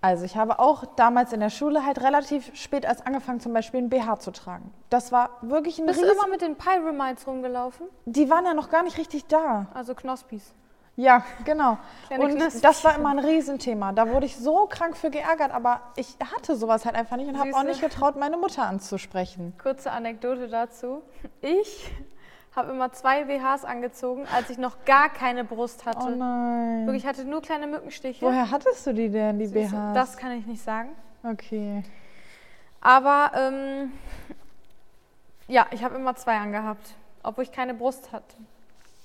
[0.00, 3.80] also ich habe auch damals in der Schule halt relativ spät erst angefangen, zum Beispiel
[3.80, 4.72] ein BH zu tragen.
[4.88, 6.12] Das war wirklich ein Bist Riesen...
[6.12, 7.86] du immer mit den Pyramides rumgelaufen?
[8.04, 9.68] Die waren ja noch gar nicht richtig da.
[9.72, 10.54] Also Knospis.
[10.96, 11.78] Ja, genau.
[12.08, 13.92] Kleine und das war immer ein Riesenthema.
[13.92, 17.38] Da wurde ich so krank für geärgert, aber ich hatte sowas halt einfach nicht und
[17.38, 19.54] habe auch nicht getraut, meine Mutter anzusprechen.
[19.62, 21.02] Kurze Anekdote dazu.
[21.40, 21.90] Ich
[22.56, 26.06] habe immer zwei BHs angezogen, als ich noch gar keine Brust hatte.
[26.06, 26.86] Oh nein.
[26.86, 28.24] Wirklich, ich hatte nur kleine Mückenstiche.
[28.24, 29.46] Woher hattest du die denn, die.
[29.46, 29.72] BHs?
[29.94, 30.90] Das kann ich nicht sagen.
[31.22, 31.82] okay.
[32.82, 33.92] Aber ähm,
[35.48, 38.36] ja, ich habe immer zwei angehabt, obwohl ich keine Brust hatte.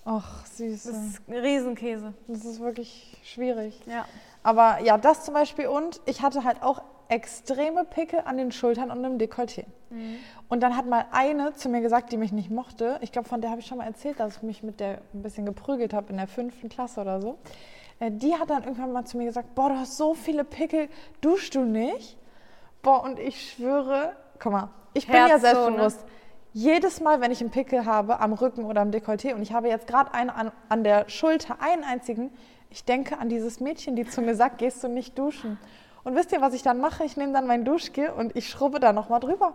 [0.06, 0.92] Ach, süße.
[0.92, 2.14] Das ist ein Riesenkäse.
[2.28, 3.82] Das ist wirklich schwierig.
[3.86, 4.06] Ja.
[4.44, 8.92] Aber ja, das zum Beispiel und ich hatte halt auch extreme Pickel an den Schultern
[8.92, 9.66] und im Dekolleté.
[10.50, 12.98] Und dann hat mal eine zu mir gesagt, die mich nicht mochte.
[13.02, 15.22] Ich glaube, von der habe ich schon mal erzählt, dass ich mich mit der ein
[15.22, 17.38] bisschen geprügelt habe in der fünften Klasse oder so.
[18.00, 20.90] Äh, Die hat dann irgendwann mal zu mir gesagt, boah, du hast so viele Pickel,
[21.22, 22.18] duschst du nicht?
[22.82, 25.54] Boah, und ich schwöre, guck mal, ich bin ja Herz so, ne?
[25.54, 26.06] selbstbewusst.
[26.54, 29.68] Jedes Mal, wenn ich einen Pickel habe am Rücken oder am Dekolleté und ich habe
[29.68, 32.32] jetzt gerade einen an, an der Schulter, einen einzigen,
[32.70, 35.58] ich denke an dieses Mädchen, die zu mir sagt, gehst du nicht duschen?
[36.06, 37.04] Und wisst ihr, was ich dann mache?
[37.04, 39.54] Ich nehme dann mein Duschgel und ich schrubbe da nochmal drüber.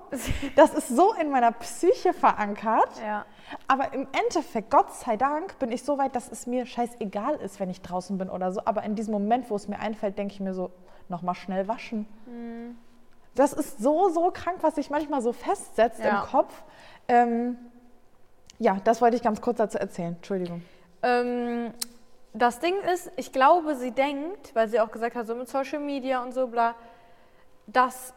[0.57, 2.91] Das ist so in meiner Psyche verankert.
[3.07, 3.25] Ja.
[3.69, 7.61] Aber im Endeffekt, Gott sei Dank, bin ich so weit, dass es mir scheißegal ist,
[7.61, 8.63] wenn ich draußen bin oder so.
[8.65, 10.73] Aber in diesem Moment, wo es mir einfällt, denke ich mir so,
[11.09, 12.07] nochmal schnell waschen.
[13.37, 16.23] Das ist so, so krank, was sich manchmal so festsetzt Ja.
[16.23, 16.53] im Kopf.
[17.07, 17.59] Ähm,
[18.59, 20.17] ja, das wollte ich ganz kurz dazu erzählen.
[20.17, 20.63] Entschuldigung.
[21.05, 21.73] Ähm,
[22.33, 25.81] das Ding ist, ich glaube, sie denkt, weil sie auch gesagt hat, so mit Social
[25.81, 26.75] Media und so bla,
[27.67, 28.15] dass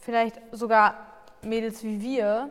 [0.00, 1.06] vielleicht sogar
[1.42, 2.50] Mädels wie wir,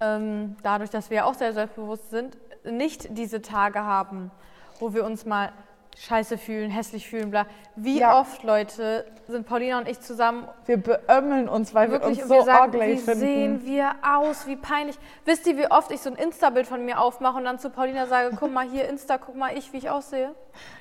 [0.00, 4.30] ähm, dadurch, dass wir auch sehr selbstbewusst sind, nicht diese Tage haben,
[4.78, 5.52] wo wir uns mal
[5.98, 7.46] scheiße fühlen, hässlich fühlen, bla.
[7.76, 8.18] Wie Ja.
[8.18, 12.38] oft, Leute, sind Paulina und ich zusammen Wir beömmeln uns, weil Wirklich, wir uns wir
[12.40, 13.20] so sagen, ugly wie finden.
[13.20, 14.98] sehen wir aus, wie peinlich.
[15.24, 18.06] Wisst ihr, wie oft ich so ein Insta-Bild von mir aufmache und dann zu Paulina
[18.06, 20.34] sage, guck mal hier Insta, guck mal ich, wie ich aussehe?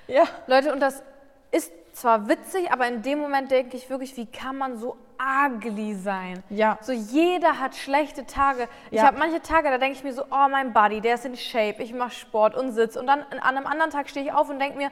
[0.08, 0.24] Ja.
[0.48, 1.04] Leute, und das
[1.52, 5.94] ist zwar witzig, aber in dem Moment denke ich wirklich, wie kann man so ugly
[5.96, 6.42] sein?
[6.50, 6.78] Ja.
[6.82, 8.68] So jeder hat schlechte Tage.
[8.90, 9.08] Ich Ja.
[9.08, 11.82] habe manche Tage, da denke ich mir so, oh mein Body, der ist in Shape,
[11.84, 12.96] ich mache Sport und sitz.
[12.96, 14.90] Und dann an einem anderen Tag stehe ich auf und denke mir,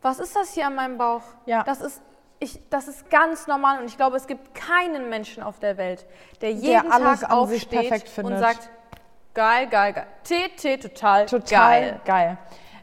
[0.00, 1.22] was ist das hier an meinem Bauch?
[1.46, 1.62] Ja.
[1.64, 2.00] Das ist,
[2.38, 6.06] ich, das ist ganz normal und ich glaube, es gibt keinen Menschen auf der Welt,
[6.40, 8.34] der jeden alles Tag aufsteht perfekt findet.
[8.34, 8.68] und sagt,
[9.34, 10.06] geil, geil, geil.
[10.24, 12.00] TT, total, Total geil.
[12.04, 12.38] geil.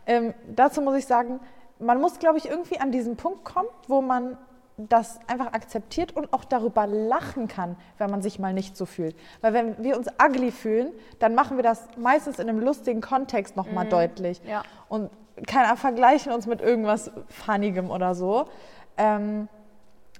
[0.05, 1.39] Ähm, dazu muss ich sagen,
[1.79, 4.37] man muss, glaube ich, irgendwie an diesen Punkt kommen, wo man
[4.77, 9.15] das einfach akzeptiert und auch darüber lachen kann, wenn man sich mal nicht so fühlt.
[9.41, 13.57] Weil wenn wir uns ugly fühlen, dann machen wir das meistens in einem lustigen Kontext
[13.57, 14.41] nochmal deutlich.
[14.45, 14.63] Ja.
[14.87, 15.09] Und
[15.47, 18.45] keiner vergleichen uns mit irgendwas Funnigem oder so.
[18.97, 19.49] Ähm,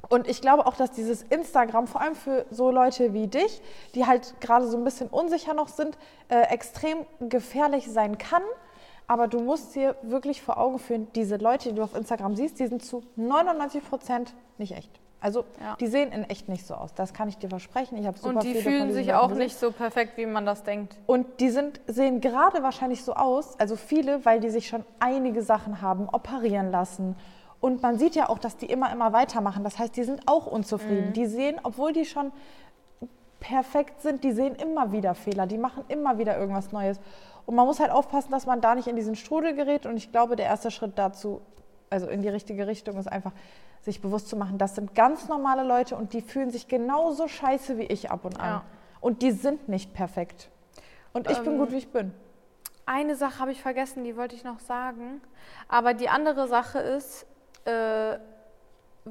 [0.07, 3.61] und ich glaube auch, dass dieses Instagram, vor allem für so Leute wie dich,
[3.95, 5.97] die halt gerade so ein bisschen unsicher noch sind,
[6.29, 8.43] äh, extrem gefährlich sein kann.
[9.09, 12.59] Aber du musst dir wirklich vor Augen führen, diese Leute, die du auf Instagram siehst,
[12.59, 14.91] die sind zu 99 Prozent nicht echt.
[15.19, 15.75] Also Ja.
[15.79, 16.93] die sehen in echt nicht so aus.
[16.93, 17.97] Das kann ich dir versprechen.
[17.97, 19.43] Ich habe super Und die fühlen sich Leuten auch gesehen.
[19.45, 20.95] nicht so perfekt, wie man das denkt.
[21.07, 25.41] Und die sind, sehen gerade wahrscheinlich so aus, also viele, weil die sich schon einige
[25.41, 27.15] Sachen haben operieren lassen.
[27.59, 29.63] Und man sieht ja auch, dass die immer, immer weitermachen.
[29.63, 31.13] Das heißt, die sind auch unzufrieden.
[31.13, 32.31] Die sehen, obwohl die schon
[33.39, 36.99] perfekt sind, die sehen immer wieder Fehler, die machen immer wieder irgendwas Neues.
[37.45, 39.85] Und man muss halt aufpassen, dass man da nicht in diesen Strudel gerät.
[39.85, 41.41] Und ich glaube, der erste Schritt dazu,
[41.89, 43.31] also in die richtige Richtung, ist einfach,
[43.81, 47.77] sich bewusst zu machen, das sind ganz normale Leute und die fühlen sich genauso scheiße
[47.77, 48.49] wie ich ab und an.
[48.49, 48.63] Ja.
[48.99, 50.49] Und die sind nicht perfekt.
[51.13, 52.13] Und ich bin Ähm, gut, wie ich bin.
[52.85, 55.21] Eine Sache habe ich vergessen, die wollte ich noch sagen.
[55.67, 57.25] Aber die andere Sache ist,
[57.65, 58.17] äh,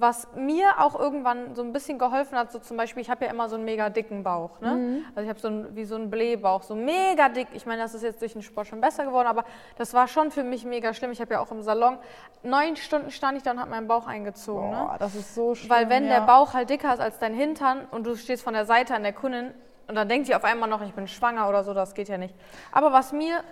[0.01, 3.31] was mir auch irgendwann so ein bisschen geholfen hat, so zum Beispiel, ich habe ja
[3.31, 4.61] immer so einen mega dicken Bauch.
[4.61, 5.03] Ne?
[5.15, 7.49] Also ich habe so einen, wie so einen Blähbauch, so mega dick.
[7.53, 9.45] Ich meine, das ist jetzt durch den Sport schon besser geworden, aber
[9.77, 11.11] das war schon für mich mega schlimm.
[11.13, 11.99] Ich habe ja auch im Salon,
[12.43, 14.71] neun Stunden stand ich da und habe meinen Bauch eingezogen.
[14.71, 14.77] Ne?
[14.77, 15.71] Boah, das ist so schlimm.
[15.71, 16.21] Weil wenn ja.
[16.21, 19.03] der Bauch halt dicker ist als dein Hintern und du stehst von der Seite an
[19.03, 19.53] der Kundin
[19.89, 22.19] und dann denkt sie auf einmal noch, ich bin schwanger oder so, das geht ja
[22.19, 22.35] nicht.
[22.73, 23.43] Aber was mir,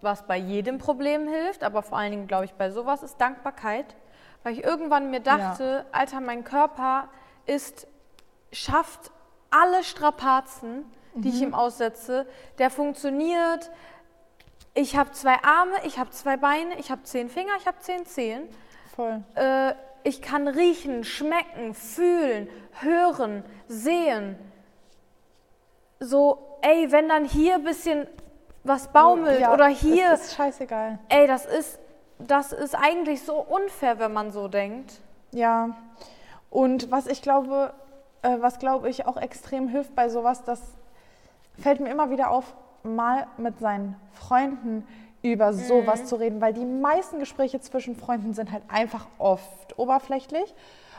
[0.00, 3.94] was bei jedem Problem hilft, aber vor allen Dingen glaube ich bei sowas, ist Dankbarkeit.
[4.42, 7.08] Weil ich irgendwann mir dachte, Alter, mein Körper
[7.46, 7.86] ist,
[8.52, 9.10] schafft
[9.50, 12.26] alle Strapazen, die ich ihm aussetze.
[12.58, 13.70] Der funktioniert.
[14.74, 18.06] Ich habe zwei Arme, ich habe zwei Beine, ich habe zehn Finger, ich habe zehn
[18.06, 18.48] Zehen
[18.96, 19.22] Voll.
[19.34, 19.74] äh,
[20.04, 22.48] ich kann riechen, schmecken, fühlen,
[22.80, 24.36] hören, sehen.
[26.00, 28.06] So, ey, wenn dann hier ein bisschen
[28.64, 30.98] was baumelt Ja, oder hier, Das ist scheißegal.
[31.08, 31.78] ey, das ist,
[32.26, 35.00] das ist eigentlich so unfair, wenn man so denkt.
[35.32, 35.76] Ja.
[36.50, 37.72] Und was ich glaube,
[38.22, 40.60] äh, was glaube ich auch extrem hilft bei sowas, das
[41.58, 44.86] fällt mir immer wieder auf, mal mit seinen Freunden
[45.22, 50.52] über sowas zu reden, weil die meisten Gespräche zwischen Freunden sind halt einfach oft oberflächlich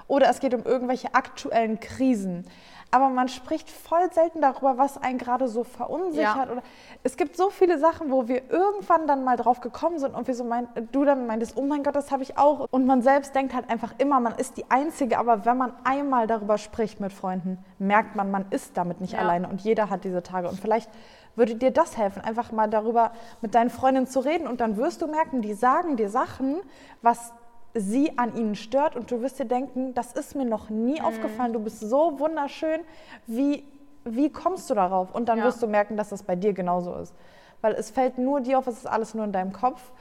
[0.07, 2.45] oder es geht um irgendwelche aktuellen Krisen.
[2.93, 6.45] Aber man spricht voll selten darüber, was einen gerade so verunsichert.
[6.45, 6.51] Ja.
[6.51, 6.61] Oder
[7.01, 10.35] es gibt so viele Sachen, wo wir irgendwann dann mal drauf gekommen sind und wir
[10.35, 12.67] so mein, du dann meintest, oh mein Gott, das habe ich auch.
[12.69, 15.17] Und man selbst denkt halt einfach immer, man ist die Einzige.
[15.17, 19.19] Aber wenn man einmal darüber spricht mit Freunden, merkt man, man ist damit nicht Ja.
[19.19, 19.47] alleine.
[19.47, 20.47] Und jeder hat diese Tage.
[20.47, 20.89] Und vielleicht
[21.35, 24.47] würde dir das helfen, einfach mal darüber mit deinen Freundinnen zu reden.
[24.47, 26.57] Und dann wirst du merken, die sagen dir Sachen,
[27.01, 27.33] was
[27.73, 28.95] sie an ihnen stört.
[28.95, 31.05] Und du wirst dir denken, das ist mir noch nie Mhm.
[31.05, 31.53] aufgefallen.
[31.53, 32.81] Du bist so wunderschön.
[33.27, 33.63] Wie,
[34.05, 35.13] wie kommst du darauf?
[35.13, 35.45] Und dann Ja.
[35.45, 37.13] wirst du merken, dass das bei dir genauso ist.
[37.61, 39.91] Weil es fällt nur dir auf, es ist alles nur in deinem Kopf.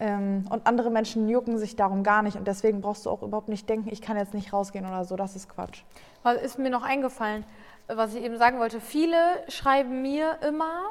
[0.00, 2.36] Ähm, und andere Menschen jucken sich darum gar nicht.
[2.36, 5.14] Und deswegen brauchst du auch überhaupt nicht denken, ich kann jetzt nicht rausgehen oder so.
[5.16, 5.82] Das ist Quatsch.
[6.24, 7.44] Was ist mir noch eingefallen,
[7.86, 8.80] was ich eben sagen wollte.
[8.80, 9.16] Viele
[9.48, 10.90] schreiben mir immer,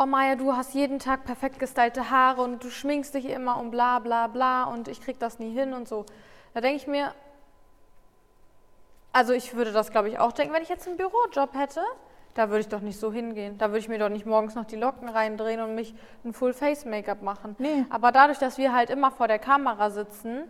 [0.00, 3.70] oh Maja, du hast jeden Tag perfekt gestylte Haare und du schminkst dich immer und
[3.70, 6.06] bla bla bla und ich krieg das nie hin und so.
[6.54, 7.12] Da denke ich mir,
[9.12, 11.80] also ich würde das glaube ich auch denken, wenn ich jetzt einen Bürojob hätte,
[12.34, 13.58] da würde ich doch nicht so hingehen.
[13.58, 17.22] Da würde ich mir doch nicht morgens noch die Locken reindrehen und mich ein Full-Face-Make-up
[17.22, 17.56] machen.
[17.58, 17.84] Nee.
[17.90, 20.44] Aber dadurch, dass wir halt immer vor der Kamera sitzen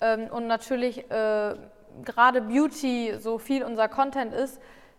[0.00, 1.54] ähm, und natürlich äh,
[2.02, 4.58] gerade Beauty so viel unser Content ist,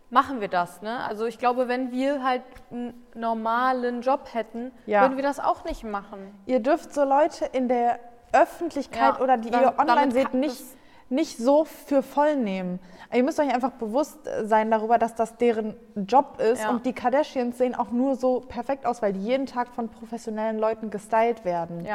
[0.10, 0.82] machen wir das.
[0.82, 1.00] Ne?
[1.04, 5.02] Also ich glaube, wenn wir halt einen normalen Job hätten, Ja.
[5.02, 6.34] würden wir das auch nicht machen.
[6.46, 8.00] Ihr dürft so Leute in der
[8.34, 10.62] Öffentlichkeit Ja, oder die da- ihr online seht, nicht,
[11.10, 12.80] nicht so für voll nehmen.
[13.14, 16.64] Ihr müsst euch einfach bewusst äh, sein darüber, dass das deren Job ist.
[16.64, 16.70] Ja.
[16.70, 20.58] Und die Kardashians sehen auch nur so perfekt aus, weil die jeden Tag von professionellen
[20.60, 21.88] Leuten gestylt werden.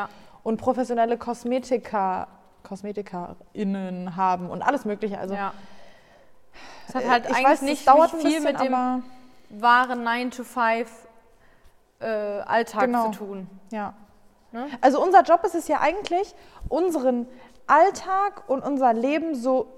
[0.42, 2.29] Und professionelle Kosmetiker,
[2.62, 5.18] KosmetikerInnen haben und alles Mögliche.
[5.18, 5.35] Also.
[6.88, 9.02] Es hat äh, halt ich eigentlich weiß, nicht, dauert nicht viel bisschen, mit dem
[9.62, 10.86] wahren 9-to-5
[12.00, 12.06] äh,
[12.42, 13.10] Alltag Genau.
[13.10, 13.48] zu tun.
[13.70, 13.94] ja.
[14.52, 14.66] Ne?
[14.80, 16.34] Also unser Job ist es ja eigentlich,
[16.68, 17.28] unseren
[17.68, 19.68] Alltag und unser Leben so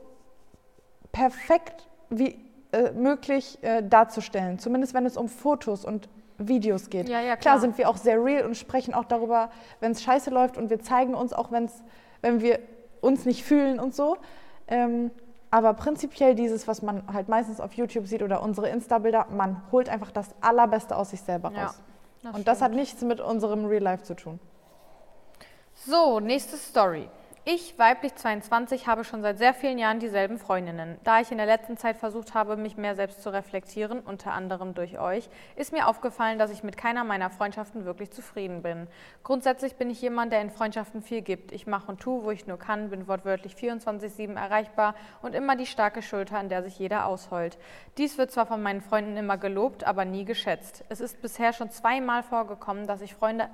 [1.12, 2.38] perfekt wie
[2.72, 4.58] äh, möglich äh, darzustellen.
[4.58, 6.08] Zumindest wenn es um Fotos und
[6.38, 7.08] Videos geht.
[7.08, 7.60] Ja, ja, klar klar.
[7.60, 10.80] sind wir auch sehr real und sprechen auch darüber, wenn es scheiße läuft und wir
[10.80, 11.84] zeigen uns auch, wenn's,
[12.22, 12.58] wenn wir
[13.02, 14.16] uns nicht fühlen und so.
[14.68, 15.10] Ähm,
[15.52, 19.88] aber prinzipiell dieses, was man halt meistens auf YouTube sieht oder unsere Insta-Bilder, man holt
[19.88, 21.80] einfach das Allerbeste aus sich selber Ja, raus.
[22.22, 22.70] das und das stimmt.
[22.72, 24.40] hat nichts mit unserem Real Life zu tun.
[25.74, 27.08] So, nächste Story.
[27.44, 30.96] Ich, weiblich 22, habe schon seit sehr vielen Jahren dieselben Freundinnen.
[31.02, 34.74] Da ich in der letzten Zeit versucht habe, mich mehr selbst zu reflektieren, unter anderem
[34.74, 38.86] durch euch, ist mir aufgefallen, dass ich mit keiner meiner Freundschaften wirklich zufrieden bin.
[39.24, 41.50] Grundsätzlich bin ich jemand, der in Freundschaften viel gibt.
[41.50, 45.66] Ich mache und tue, wo ich nur kann, bin wortwörtlich 24-7 erreichbar und immer die
[45.66, 47.58] starke Schulter, an der sich jeder ausheult.
[47.98, 50.84] Dies wird zwar von meinen Freunden immer gelobt, aber nie geschätzt.
[50.90, 53.48] Es ist bisher schon zweimal vorgekommen, dass ich Freunde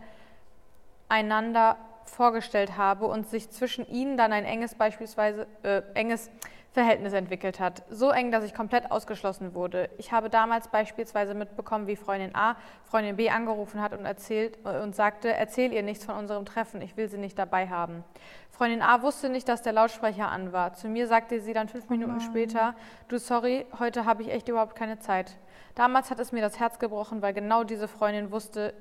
[1.08, 6.30] einander vorgestellt habe und sich zwischen ihnen dann ein enges beispielsweise äh, enges
[6.72, 7.82] Verhältnis entwickelt hat.
[7.90, 9.88] So eng, dass ich komplett ausgeschlossen wurde.
[9.98, 14.80] Ich habe damals beispielsweise mitbekommen, wie Freundin A Freundin B angerufen hat und, erzählt, äh,
[14.80, 18.04] und sagte, erzähl ihr nichts von unserem Treffen, ich will sie nicht dabei haben.
[18.50, 20.74] Freundin A wusste nicht, dass der Lautsprecher an war.
[20.74, 22.74] Zu mir sagte sie dann fünf Minuten später,
[23.08, 25.36] du sorry, heute habe ich echt überhaupt keine Zeit.
[25.74, 28.74] Damals hat es mir das Herz gebrochen, weil genau diese Freundin wusste,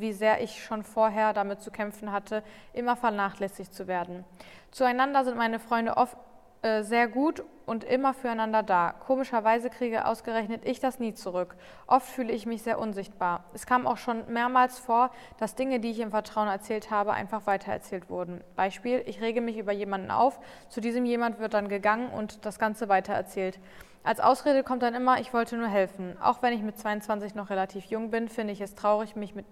[0.00, 4.24] wie sehr ich schon vorher damit zu kämpfen hatte, immer vernachlässigt zu werden.
[4.70, 6.16] Zueinander sind meine Freunde oft
[6.64, 8.94] äh, sehr gut und immer füreinander da.
[9.06, 11.56] Komischerweise kriege ausgerechnet ich das nie zurück.
[11.86, 13.44] Oft fühle ich mich sehr unsichtbar.
[13.52, 17.46] Es kam auch schon mehrmals vor, dass Dinge, die ich im Vertrauen erzählt habe, einfach
[17.46, 18.42] weitererzählt wurden.
[18.56, 22.58] Beispiel, ich rege mich über jemanden auf, zu diesem jemand wird dann gegangen und das
[22.58, 23.60] Ganze weitererzählt.
[24.02, 26.16] Als Ausrede kommt dann immer, ich wollte nur helfen.
[26.20, 29.44] Auch wenn ich mit 22 noch relativ jung bin, finde ich es traurig, mich mit,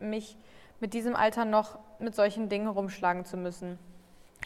[0.00, 0.36] mich
[0.80, 3.78] mit diesem Alter noch mit solchen Dingen rumschlagen zu müssen.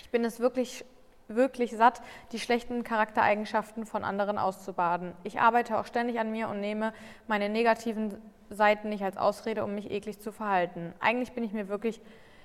[0.01, 0.85] Ich bin es wirklich
[1.29, 5.15] wirklich satt, die schlechten Charaktereigenschaften von anderen auszubaden.
[5.23, 6.93] Ich arbeite auch ständig an mir und nehme
[7.27, 10.93] meine negativen Seiten nicht als Ausrede, um mich eklig zu verhalten.
[11.01, 12.01] Eigentlich bin ich mir wirklich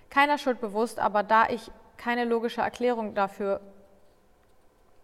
[0.10, 3.60] keiner Schuld bewusst, aber da ich keine logische Erklärung dafür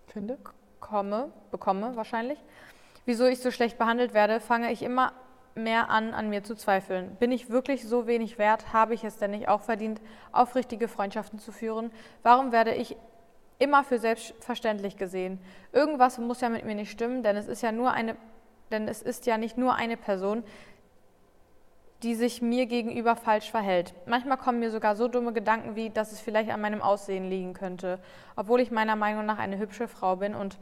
[0.08, 0.38] Finde?
[0.80, 2.40] komme, bekomme wahrscheinlich,
[3.06, 5.12] wieso ich so schlecht behandelt werde, fange ich immer
[5.56, 7.16] mehr an, an mir zu zweifeln.
[7.16, 8.74] Bin ich wirklich so wenig wert?
[8.74, 11.92] Habe ich es denn nicht auch verdient, aufrichtige Freundschaften zu führen?
[12.24, 12.98] Warum werde ich
[13.60, 15.40] immer für selbstverständlich gesehen.
[15.72, 18.16] Irgendwas muss ja mit mir nicht stimmen, denn es ist ja nur eine,
[18.72, 20.44] denn es ist ja nicht nur eine Person,
[22.04, 23.94] die sich mir gegenüber falsch verhält.
[24.06, 27.54] Manchmal kommen mir sogar so dumme Gedanken wie, dass es vielleicht an meinem Aussehen liegen
[27.54, 28.00] könnte,
[28.36, 30.58] obwohl ich meiner Meinung nach eine hübsche Frau bin und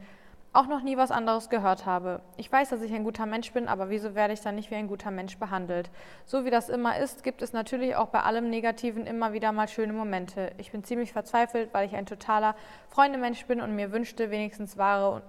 [0.54, 2.20] auch noch nie was anderes gehört habe.
[2.36, 4.76] Ich weiß, dass ich ein guter Mensch bin, aber wieso werde ich dann nicht wie
[4.76, 5.90] ein guter Mensch behandelt?
[6.24, 9.66] So wie das immer ist, gibt es natürlich auch bei allem Negativen immer wieder mal
[9.66, 10.52] schöne Momente.
[10.58, 12.54] Ich bin ziemlich verzweifelt, weil ich ein totaler
[12.88, 15.22] Freundemensch bin und mir wünschte, wenigstens wahre,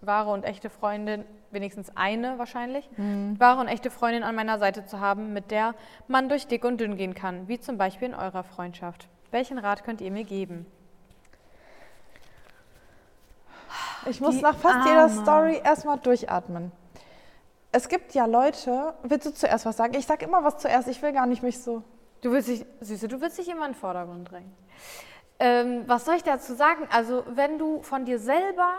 [0.00, 3.38] wahre und echte Freundin, wenigstens eine wahrscheinlich, mhm.
[3.38, 5.74] wahre und echte Freundin an meiner Seite zu haben, mit der
[6.06, 9.06] man durch dick und dünn gehen kann, wie zum Beispiel in eurer Freundschaft.
[9.30, 10.64] Welchen Rat könnt ihr mir geben?
[14.08, 14.88] Ich muss nach fast Arme.
[14.88, 16.72] jeder Story erstmal durchatmen.
[17.70, 19.94] Es gibt ja Leute, willst du zuerst was sagen?
[19.94, 21.82] Ich sage immer was zuerst, ich will gar nicht mich so.
[22.22, 24.52] Du willst dich, Süße, du willst dich immer in den Vordergrund drängen.
[25.38, 26.88] Ähm, was soll ich dazu sagen?
[26.90, 28.72] Also, wenn du von dir selber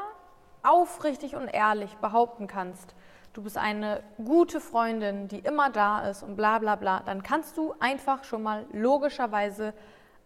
[0.64, 2.96] aufrichtig und ehrlich behaupten kannst,
[3.34, 7.56] du bist eine gute Freundin, die immer da ist und bla bla bla, dann kannst
[7.56, 9.74] du einfach schon mal logischerweise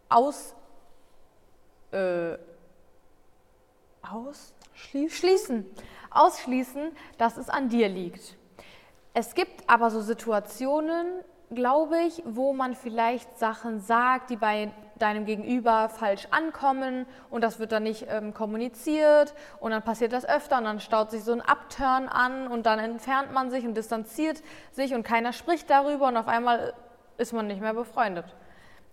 [0.09, 0.55] aus,
[1.91, 2.37] äh,
[4.01, 5.09] aus Schließen.
[5.09, 5.65] Schließen.
[6.11, 8.35] Ausschließen, dass es an dir liegt.
[9.13, 11.05] Es gibt aber so Situationen,
[11.53, 17.59] glaube ich, wo man vielleicht Sachen sagt, die bei deinem Gegenüber falsch ankommen und das
[17.59, 21.31] wird dann nicht ähm, kommuniziert und dann passiert das öfter und dann staut sich so
[21.31, 26.07] ein Upturn an und dann entfernt man sich und distanziert sich und keiner spricht darüber
[26.07, 26.73] und auf einmal
[27.17, 28.25] ist man nicht mehr befreundet.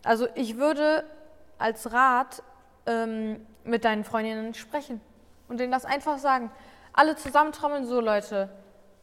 [0.04, 1.04] Also ich würde
[1.58, 2.42] als Rat
[2.86, 5.00] ähm, mit deinen Freundinnen sprechen
[5.50, 6.50] und denen das einfach sagen.
[6.92, 8.48] Alle zusammentrommeln, so Leute,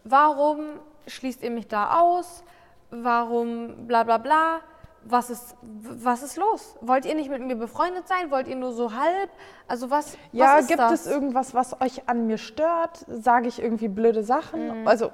[0.03, 2.43] warum schließt ihr mich da aus?
[2.89, 4.61] Warum bla bla bla?
[5.03, 6.75] Was ist, was ist los?
[6.81, 8.29] Wollt ihr nicht mit mir befreundet sein?
[8.31, 9.29] Wollt ihr nur so halb?
[9.67, 11.05] Also was, ja, was ist gibt das?
[11.05, 13.05] es irgendwas, was euch an mir stört?
[13.07, 14.81] Sage ich irgendwie blöde Sachen?
[14.81, 14.87] Mhm.
[14.87, 15.11] Also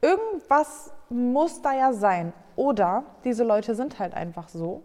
[0.00, 2.32] irgendwas muss da ja sein.
[2.56, 4.82] Oder diese Leute sind halt einfach so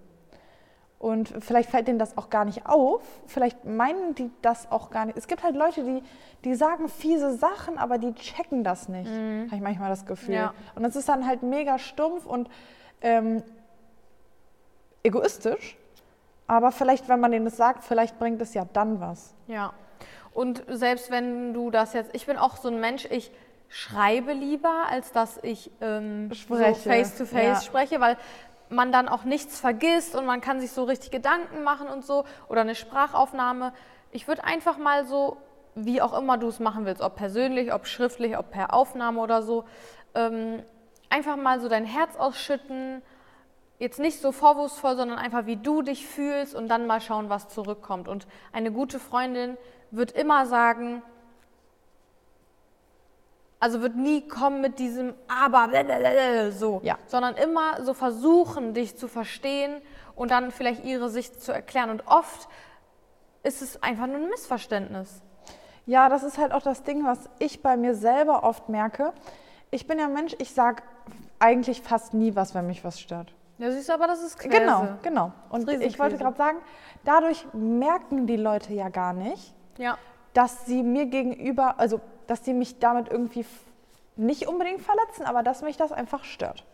[1.06, 3.04] und vielleicht fällt denen das auch gar nicht auf.
[3.28, 5.16] Vielleicht meinen die das auch gar nicht.
[5.16, 6.02] Es gibt halt Leute, die,
[6.44, 9.12] die sagen fiese Sachen, aber die checken das nicht.
[9.12, 9.46] Mhm.
[9.46, 10.34] Habe ich manchmal das Gefühl.
[10.34, 10.56] Ja.
[10.74, 12.50] Und das ist dann halt mega stumpf und
[13.02, 13.44] ähm,
[15.04, 15.78] egoistisch.
[16.48, 19.36] Aber vielleicht, wenn man denen das sagt, vielleicht bringt es ja dann was.
[19.46, 19.74] Ja.
[20.34, 23.32] Und selbst wenn du das jetzt, ich bin auch so ein Mensch, ich
[23.70, 26.76] schreibe lieber, als dass ich ähm, spreche.
[26.76, 27.62] so face to face ja.
[27.62, 28.18] spreche, weil
[28.70, 32.26] man dann auch nichts vergisst und man kann sich so richtig Gedanken machen und so
[32.48, 33.74] oder eine Sprachaufnahme.
[34.12, 35.38] Ich würde einfach mal so,
[35.76, 39.44] wie auch immer du es machen willst, ob persönlich, ob schriftlich, ob per Aufnahme oder
[39.44, 39.66] so,
[40.14, 40.64] ähm,
[41.10, 43.02] einfach mal so dein Herz ausschütten.
[43.78, 47.50] Jetzt nicht so vorwurfsvoll, sondern einfach wie du dich fühlst und dann mal schauen, was
[47.50, 48.08] zurückkommt.
[48.08, 49.58] Und eine gute Freundin
[49.92, 51.04] wird immer sagen,
[53.60, 55.70] also wird nie kommen mit diesem aber
[56.52, 56.98] so, ja.
[57.08, 59.82] sondern immer so versuchen, dich zu verstehen
[60.16, 61.90] und dann vielleicht ihre Sicht zu erklären.
[61.90, 62.48] Und oft
[63.44, 65.22] ist es einfach nur ein Missverständnis.
[65.86, 69.14] Ja, das ist halt auch das Ding, was ich bei mir selber oft merke.
[69.72, 70.84] Ich bin ja Mensch, ich sage
[71.40, 73.34] eigentlich fast nie was, wenn mich was stört.
[73.58, 74.60] Ja, siehst du, aber das ist Käse.
[74.60, 75.32] Genau, genau.
[75.50, 76.58] Und ich wollte gerade sagen,
[77.04, 79.98] dadurch merken die Leute ja gar nicht, ja
[80.36, 83.46] dass sie mir gegenüber, also dass sie mich damit irgendwie
[84.16, 86.66] nicht unbedingt verletzen, aber dass mich das einfach stört.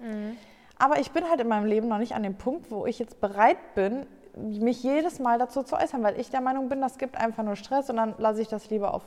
[0.77, 3.21] Aber ich bin halt in meinem Leben noch nicht an dem Punkt, wo ich jetzt
[3.21, 7.17] bereit bin, mich jedes Mal dazu zu äußern, weil ich der Meinung bin, das gibt
[7.17, 9.03] einfach nur Stress und dann lasse ich das lieber auf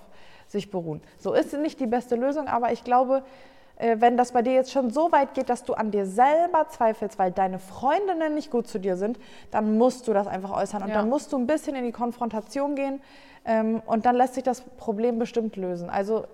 [0.47, 1.01] sich beruhen.
[1.18, 3.24] So ist nicht die beste Lösung, aber ich glaube,
[3.78, 7.18] wenn das bei dir jetzt schon so weit geht, dass du an dir selber zweifelst,
[7.18, 9.18] weil deine Freundinnen nicht gut zu dir sind,
[9.50, 10.94] dann musst du das einfach äußern und Ja.
[10.94, 13.00] dann musst du ein bisschen in die Konfrontation gehen
[13.44, 15.90] ähm, und dann lässt sich das Problem bestimmt lösen.
[15.90, 16.24] Also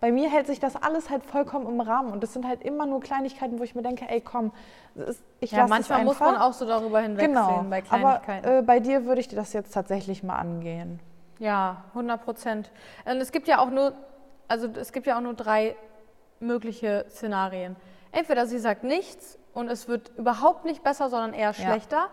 [0.00, 2.86] bei mir hält sich das alles halt vollkommen im Rahmen und das sind halt immer
[2.86, 4.52] nur Kleinigkeiten, wo ich mir denke, ey komm,
[4.94, 6.48] ist, ich Ja, lasse manchmal es muss man einfach.
[6.48, 8.46] auch so darüber hinwegsehen Genau, bei aber Kleinigkeiten.
[8.48, 11.00] äh, bei dir würde ich dir das jetzt tatsächlich mal angehen.
[11.40, 12.70] Ja, 100 Prozent.
[13.06, 13.92] Und es gibt ja auch nur,
[14.46, 15.74] also es gibt ja auch nur drei
[16.40, 17.76] mögliche Szenarien.
[18.12, 22.08] Entweder sie sagt nichts und es wird überhaupt nicht besser, sondern eher schlechter.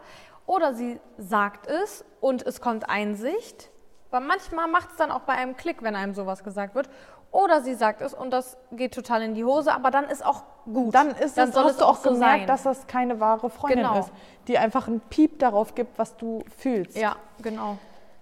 [0.45, 3.69] Oder sie sagt es und es kommt Einsicht.
[4.11, 6.89] Weil manchmal macht es dann auch bei einem Klick, wenn einem sowas gesagt wird.
[7.31, 10.43] Oder sie sagt es und das geht total in die Hose, aber dann ist auch
[10.65, 10.95] gut.
[10.95, 12.47] Dann ist es, soll hast du auch so gemerkt, sein.
[12.47, 13.99] dass das keine wahre Freundin Genau.
[13.99, 14.11] ist,
[14.47, 16.95] die einfach einen Piep darauf gibt, was du fühlst.
[16.95, 17.77] Ja, genau.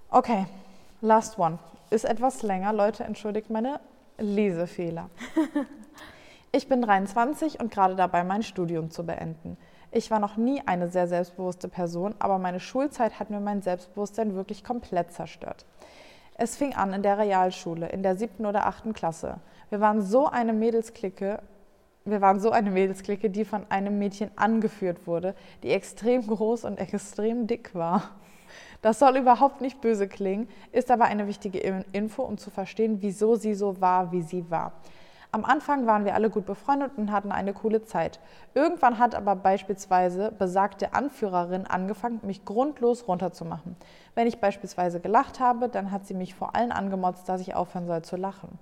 [0.09, 0.45] Okay,
[1.01, 1.59] last one.
[1.91, 2.73] Ist etwas länger.
[2.73, 3.79] Leute, entschuldigt meine
[4.17, 5.09] Lesefehler.
[6.55, 9.57] Ich bin 23 und gerade dabei, mein Studium zu beenden.
[9.91, 14.35] Ich war noch nie eine sehr selbstbewusste Person, aber meine Schulzeit hat mir mein Selbstbewusstsein
[14.35, 15.65] wirklich komplett zerstört.
[16.35, 19.37] Es fing an in der Realschule, in der siebten oder achten Klasse.
[19.71, 21.41] Wir waren so eine Mädelsklicke,
[22.05, 25.33] wir waren so eine Mädelsklicke, die von einem Mädchen angeführt wurde,
[25.63, 28.11] die extrem groß und extrem dick war.
[28.83, 32.97] Das soll überhaupt nicht böse klingen, ist aber eine wichtige In- Info, um zu verstehen,
[33.01, 34.73] wieso sie so war, wie sie war.
[35.33, 38.19] Am Anfang waren wir alle gut befreundet und hatten eine coole Zeit.
[38.53, 43.75] Irgendwann hat aber beispielsweise besagte Anführerin angefangen, mich grundlos runterzumachen.
[44.13, 47.87] Wenn ich beispielsweise gelacht habe, dann hat sie mich vor allen angemotzt, dass ich aufhören
[47.87, 48.59] soll zu lachen.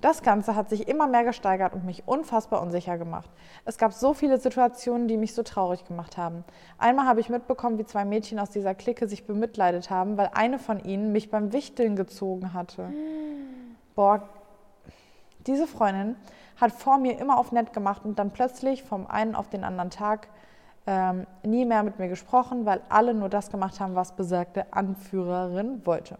[0.00, 3.30] Das Ganze hat sich immer mehr gesteigert und mich unfassbar unsicher gemacht.
[3.64, 6.42] Es gab so viele Situationen, die mich so traurig gemacht haben.
[6.78, 10.58] Einmal habe ich mitbekommen, wie zwei Mädchen aus dieser Clique sich bemitleidet haben, weil eine
[10.58, 12.92] von ihnen mich beim Wichteln gezogen hatte.
[13.94, 14.28] Boah,
[15.46, 16.16] diese Freundin
[16.60, 19.90] hat vor mir immer auf nett gemacht und dann plötzlich vom einen auf den anderen
[19.90, 20.28] Tag
[20.86, 25.84] ähm, nie mehr mit mir gesprochen, weil alle nur das gemacht haben, was besagte Anführerin
[25.84, 26.18] wollte.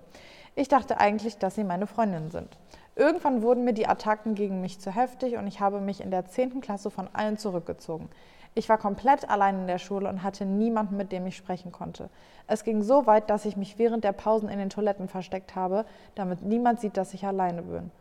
[0.54, 2.58] Ich dachte eigentlich, dass sie meine Freundinnen sind.
[2.96, 6.26] Irgendwann wurden mir die Attacken gegen mich zu heftig und ich habe mich in der
[6.26, 6.60] 10.
[6.60, 8.08] Klasse von allen zurückgezogen.
[8.54, 12.10] Ich war komplett allein in der Schule und hatte niemanden, mit dem ich sprechen konnte.
[12.48, 15.84] Es ging so weit, dass ich mich während der Pausen in den Toiletten versteckt habe,
[16.16, 17.92] damit niemand sieht, dass ich alleine bin.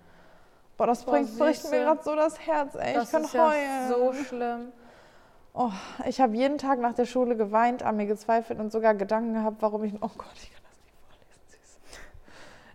[0.80, 2.94] Boah, das Boah, bringt, bricht mir gerade so das Herz, ey.
[2.94, 3.90] Das ich kann ist ja heulen.
[3.90, 4.72] so schlimm.
[5.54, 5.72] Oh,
[6.08, 9.62] ich habe jeden Tag nach der Schule geweint, an mir gezweifelt und sogar Gedanken gehabt,
[9.62, 9.94] warum ich.
[9.96, 11.80] Oh Gott, ich kann das nicht vorlesen, süß.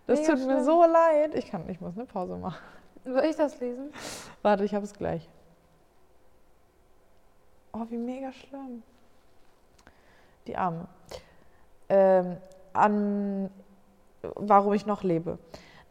[0.05, 0.65] Das Mega tut mir schlimm.
[0.65, 1.33] so leid.
[1.33, 2.61] Ich kann, ich muss eine Pause machen.
[3.05, 3.91] Soll ich das lesen?
[4.43, 5.27] Warte, ich habe es gleich.
[7.73, 8.83] Oh, wie mega schlimm.
[10.45, 10.87] Die Arme.
[11.89, 12.37] Ähm,
[12.71, 13.49] an
[14.35, 15.39] warum ich noch lebe.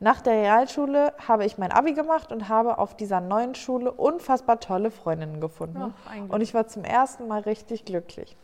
[0.01, 4.61] Nach der Realschule habe ich mein Abi gemacht und habe auf dieser neuen Schule unfassbar
[4.61, 5.95] tolle Freundinnen gefunden.
[6.07, 8.37] Ach, und ich war zum ersten Mal richtig glücklich.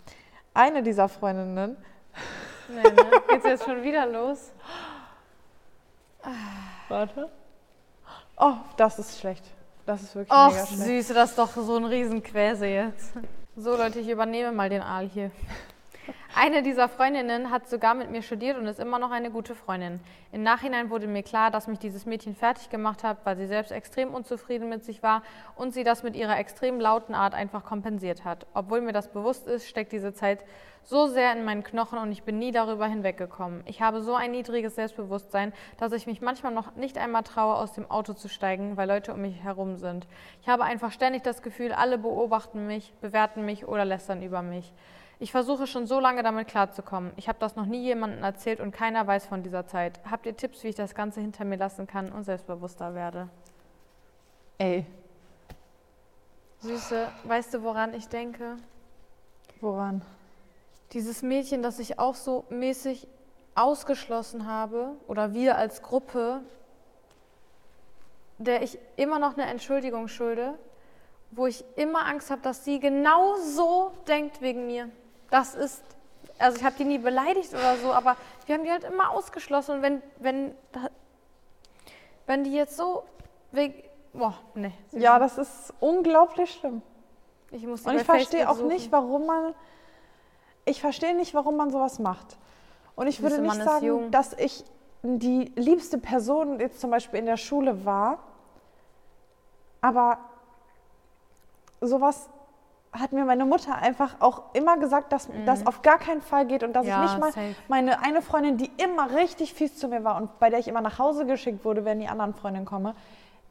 [0.55, 1.77] Eine dieser Freundinnen,
[2.69, 3.11] Nee, ne?
[3.29, 4.53] Geht's jetzt schon wieder los?
[6.89, 7.29] warte.
[8.37, 9.45] Oh, das ist schlecht.
[9.87, 10.83] Das ist wirklich Och, mega schlecht.
[10.83, 13.13] Süße, das ist doch so ein Riesenquäse jetzt.
[13.57, 15.31] So, Leute, ich übernehme mal den Aal hier.
[16.35, 20.01] Eine dieser Freundinnen hat sogar mit mir studiert und ist immer noch eine gute Freundin.
[20.33, 23.73] Im Nachhinein wurde mir klar, dass mich dieses Mädchen fertig gemacht hat, weil sie selbst
[23.73, 25.23] extrem unzufrieden mit sich war
[25.57, 28.47] und sie das mit ihrer extrem lauten Art einfach kompensiert hat.
[28.55, 30.45] Obwohl mir das bewusst ist, steckt diese Zeit
[30.83, 33.63] so sehr in meinen Knochen und ich bin nie darüber hinweggekommen.
[33.67, 37.73] Ich habe so ein niedriges Selbstbewusstsein, dass ich mich manchmal noch nicht einmal traue, aus
[37.73, 40.07] dem Auto zu steigen, weil Leute um mich herum sind.
[40.43, 44.73] Ich habe einfach ständig das Gefühl, alle beobachten mich, bewerten mich oder lästern über mich.
[45.21, 47.13] Ich versuche schon so lange damit klarzukommen.
[47.17, 50.01] Ich habe das noch nie jemandem erzählt und keiner weiß von dieser Zeit.
[50.11, 53.29] Habt ihr Tipps, wie ich das Ganze hinter mir lassen kann und selbstbewusster werde?
[54.59, 54.87] Ey,
[56.61, 58.57] Süße, weißt du, woran ich denke?
[59.63, 60.03] woran?
[60.93, 63.07] Dieses Mädchen, das ich auch so mäßig
[63.55, 66.41] ausgeschlossen habe, oder wir als Gruppe,
[68.39, 70.59] der ich immer noch eine Entschuldigung schulde,
[71.31, 74.91] wo ich immer Angst habe, dass sie genau so denkt wegen mir.
[75.31, 75.83] Das ist,
[76.39, 78.17] also ich habe die nie beleidigt oder so, aber
[78.47, 79.77] wir haben die halt immer ausgeschlossen.
[79.77, 80.55] Und wenn, wenn,
[82.27, 83.05] wenn die jetzt so
[83.53, 84.73] wegen, boah, ne.
[84.93, 86.83] Ja, das ist unglaublich schlimm.
[87.51, 88.69] Ich muss die Und ich verstehe auch suchen.
[88.69, 89.55] nicht, warum man.
[90.65, 92.37] Ich verstehe nicht, warum man sowas macht.
[92.95, 94.11] Und ich würde nicht sagen, jung.
[94.11, 94.65] dass ich
[95.03, 98.19] die liebste Person jetzt zum Beispiel in der Schule war,
[99.81, 100.19] aber
[101.81, 102.29] sowas
[102.93, 106.65] hat mir meine Mutter einfach auch immer gesagt, dass das auf gar keinen Fall geht
[106.65, 107.55] und dass Ja, ich nicht mal safe.
[107.69, 110.81] meine eine Freundin, die immer richtig fies zu mir war und bei der ich immer
[110.81, 112.95] nach Hause geschickt wurde, wenn die anderen Freundinnen kommen,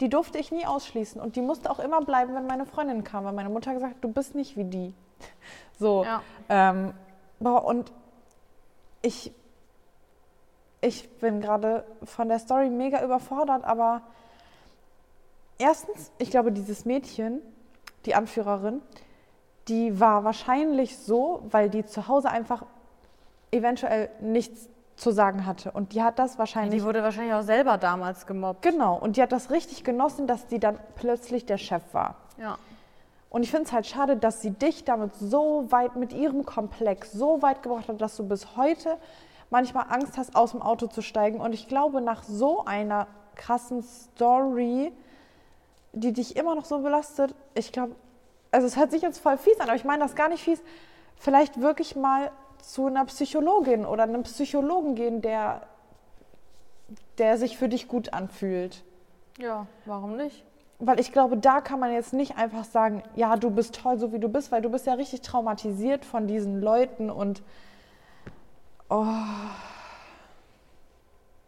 [0.02, 3.24] die durfte ich nie ausschließen und die musste auch immer bleiben, wenn meine Freundin kam,
[3.26, 4.94] weil meine Mutter gesagt hat, du bist nicht wie die.
[5.80, 6.04] So.
[6.04, 6.22] Ja.
[6.50, 6.94] Ähm,
[7.40, 7.94] boah, und
[9.02, 9.32] ich,
[10.82, 14.02] ich bin gerade von der Story mega überfordert, aber
[15.58, 17.42] erstens, ich glaube, dieses Mädchen,
[18.06, 18.82] die Anführerin,
[19.70, 22.64] die war wahrscheinlich so, weil die zu Hause einfach
[23.52, 25.72] eventuell nichts zu sagen hatte.
[25.72, 28.62] Und die hat das wahrscheinlich Die wurde wahrscheinlich auch selber damals gemobbt.
[28.62, 32.16] Genau, und die hat das richtig genossen, dass die dann plötzlich der Chef war.
[32.38, 32.58] Ja.
[33.30, 37.12] Und ich finde es halt schade, dass sie dich damit so weit mit ihrem Komplex
[37.12, 38.98] so weit gebracht hat, dass du bis heute
[39.50, 41.40] manchmal Angst hast, aus dem Auto zu steigen.
[41.40, 44.92] Und ich glaube, nach so einer krassen Story,
[45.94, 47.96] die dich immer noch so belastet, ich glaube,
[48.52, 50.62] also es hört sich jetzt voll fies an, aber ich meine das gar nicht fies,
[51.16, 52.32] vielleicht wirklich mal
[52.62, 55.62] zu einer Psychologin oder einem Psychologen gehen, der,
[57.18, 58.84] der sich für dich gut anfühlt.
[59.38, 60.44] Ja, warum nicht?
[60.80, 64.14] Weil ich glaube, da kann man jetzt nicht einfach sagen, ja, du bist toll, so
[64.14, 67.42] wie du bist, weil du bist ja richtig traumatisiert von diesen Leuten und
[68.90, 69.06] oh,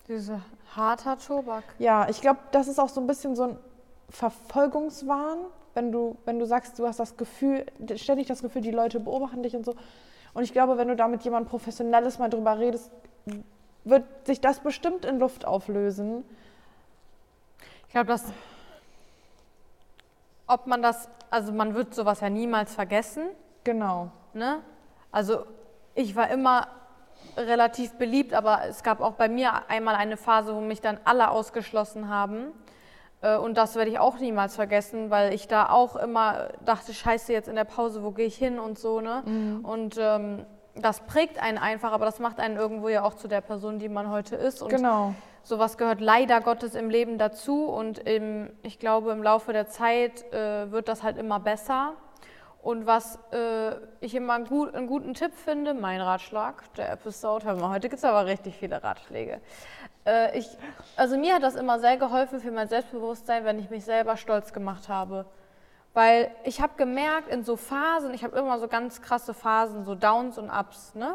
[0.07, 0.41] Diese
[0.75, 1.63] harter Tobak.
[1.79, 3.57] ja, ich glaube, das ist auch so ein bisschen so ein
[4.09, 5.37] Verfolgungswahn,
[5.73, 7.65] wenn du, wenn du sagst, du hast das Gefühl,
[7.95, 9.75] ständig das Gefühl, die Leute beobachten dich und so.
[10.33, 12.91] Und ich glaube, wenn du da mit jemandem Professionelles mal drüber redest,
[13.83, 16.23] wird sich das bestimmt in Luft auflösen.
[17.87, 18.25] Ich glaube, dass.
[20.47, 21.09] Ob man das.
[21.29, 23.29] Also, man wird sowas ja niemals vergessen.
[23.63, 24.11] Genau.
[24.33, 24.59] Ne?
[25.11, 25.45] Also,
[25.95, 26.67] ich war immer
[27.37, 31.29] relativ beliebt, aber es gab auch bei mir einmal eine Phase, wo mich dann alle
[31.29, 32.51] ausgeschlossen haben.
[33.21, 37.31] Äh, Und das werde ich auch niemals vergessen, weil ich da auch immer dachte, scheiße,
[37.33, 39.23] jetzt in der Pause, wo gehe ich hin und so, ne?
[39.63, 40.45] Und ähm,
[40.75, 43.89] das prägt einen einfach, aber das macht einen irgendwo ja auch zu der Person, die
[43.89, 44.61] man heute ist.
[44.61, 45.13] Und Genau.
[45.43, 50.23] sowas gehört leider Gottes im Leben dazu und im, ich glaube, im Laufe der Zeit
[50.33, 51.93] äh, wird das halt immer besser.
[52.63, 57.47] Und was äh, ich immer einen, gut, einen guten Tipp finde, mein Ratschlag der Episode,
[57.47, 59.41] hör mal, heute gibt es aber richtig viele Ratschläge.
[60.05, 60.47] Äh, ich,
[60.95, 64.53] also mir hat das immer sehr geholfen für mein Selbstbewusstsein, wenn ich mich selber stolz
[64.53, 65.25] gemacht habe.
[65.93, 69.93] Weil ich habe gemerkt, in so Phasen, ich habe immer so ganz krasse Phasen, so
[69.93, 71.13] Downs und Ups, ne?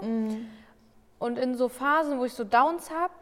[1.19, 3.13] Und in so Phasen, wo ich so Downs habe,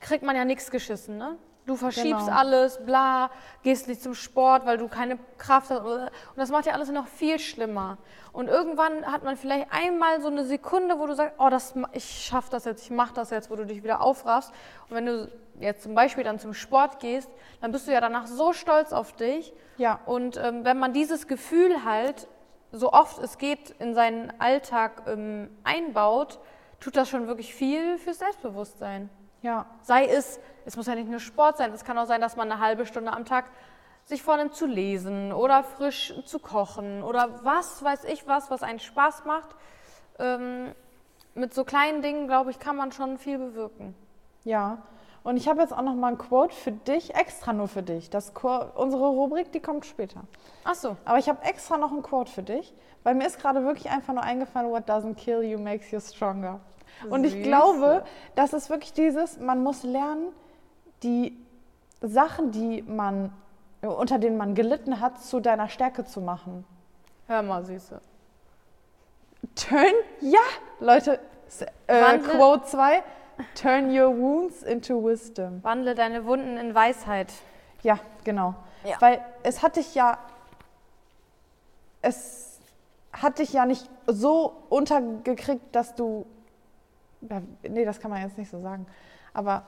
[0.00, 1.36] kriegt man ja nichts geschissen, ne?
[1.66, 2.38] Du verschiebst Genau.
[2.38, 3.30] alles, bla,
[3.64, 5.80] gehst nicht zum Sport, weil du keine Kraft hast.
[5.80, 7.98] Und das macht ja alles noch viel schlimmer.
[8.32, 12.04] Und irgendwann hat man vielleicht einmal so eine Sekunde, wo du sagst, oh, das, ich
[12.04, 14.52] schaffe das jetzt, ich mache das jetzt, wo du dich wieder aufraffst.
[14.88, 17.28] Und wenn du jetzt zum Beispiel dann zum Sport gehst,
[17.60, 19.52] dann bist du ja danach so stolz auf dich.
[19.76, 19.98] Ja.
[20.06, 22.28] Und ähm, wenn man dieses Gefühl halt
[22.72, 26.38] so oft es geht in seinen Alltag ähm, einbaut,
[26.80, 29.08] tut das schon wirklich viel fürs Selbstbewusstsein.
[29.46, 29.64] Ja.
[29.80, 32.50] Sei es, es muss ja nicht nur Sport sein, es kann auch sein, dass man
[32.50, 33.44] eine halbe Stunde am Tag
[34.04, 38.80] sich vornimmt zu lesen oder frisch zu kochen oder was weiß ich was, was einen
[38.80, 39.50] Spaß macht.
[40.18, 40.74] Ähm,
[41.36, 43.94] mit so kleinen Dingen, glaube ich, kann man schon viel bewirken.
[44.42, 44.78] Ja,
[45.22, 48.10] und ich habe jetzt auch noch mal ein Quote für dich, extra nur für dich.
[48.10, 48.32] Das
[48.74, 50.22] unsere Rubrik, die kommt später.
[50.64, 50.96] Ach so.
[51.04, 52.74] Aber ich habe extra noch ein Quote für dich,
[53.04, 56.58] weil mir ist gerade wirklich einfach nur eingefallen, what doesn't kill you makes you stronger.
[57.10, 60.32] Und ich glaube, das ist wirklich dieses, man muss lernen,
[61.02, 61.36] die
[62.00, 63.32] Sachen, die man,
[63.82, 66.64] unter denen man gelitten hat, zu deiner Stärke zu machen.
[67.26, 68.00] Hör mal, Süße.
[69.54, 70.40] Turn, ja,
[70.80, 71.20] Leute,
[71.86, 73.02] äh, Quote 2,
[73.54, 75.62] turn your wounds into wisdom.
[75.62, 77.32] Wandle deine Wunden in Weisheit.
[77.82, 78.54] Ja, genau.
[78.84, 78.96] Ja.
[79.00, 80.18] Weil es hat dich ja,
[82.02, 82.60] es
[83.12, 86.26] hat dich ja nicht so untergekriegt, dass du,
[87.62, 88.86] nee, das kann man jetzt nicht so sagen,
[89.32, 89.64] aber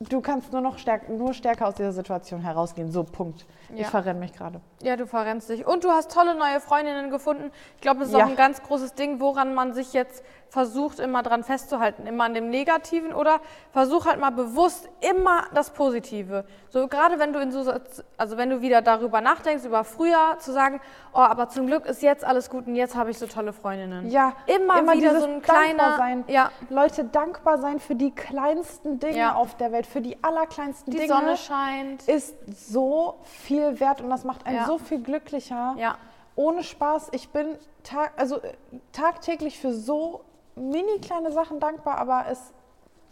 [0.00, 2.90] du kannst nur noch stärk, nur stärker aus dieser Situation herausgehen.
[2.92, 3.46] So, Punkt.
[3.74, 3.86] Ich Ja.
[3.88, 4.60] verrenne mich gerade.
[4.82, 5.66] Ja, du verrennst dich.
[5.66, 7.50] Und du hast tolle neue Freundinnen gefunden.
[7.76, 8.24] Ich glaube, das ist Ja.
[8.24, 12.06] auch ein ganz großes Ding, woran man sich jetzt versucht, immer dran festzuhalten.
[12.06, 13.40] Immer an dem Negativen oder
[13.72, 16.44] versuch halt mal bewusst immer das Positive.
[16.68, 17.72] So gerade wenn du in so,
[18.16, 20.80] also wenn du wieder darüber nachdenkst, über früher, zu sagen,
[21.12, 24.08] oh, aber zum Glück ist jetzt alles gut und jetzt habe ich so tolle Freundinnen.
[24.10, 26.24] Ja, Immer, wieder dieses so ein kleiner, sein.
[26.28, 29.34] ja, Leute, dankbar sein für die kleinsten Dinge Ja.
[29.34, 31.12] auf der Welt, für die allerkleinsten die Dinge.
[31.12, 32.06] Sonne scheint.
[32.08, 32.34] ist
[32.70, 34.66] so viel wert und das macht einen Ja.
[34.66, 35.74] so viel glücklicher.
[35.78, 35.96] Ja,
[36.34, 38.52] Ohne Spaß, ich bin tag, also, äh,
[38.92, 40.20] tagtäglich für so
[40.54, 42.52] mini kleine Sachen dankbar, aber es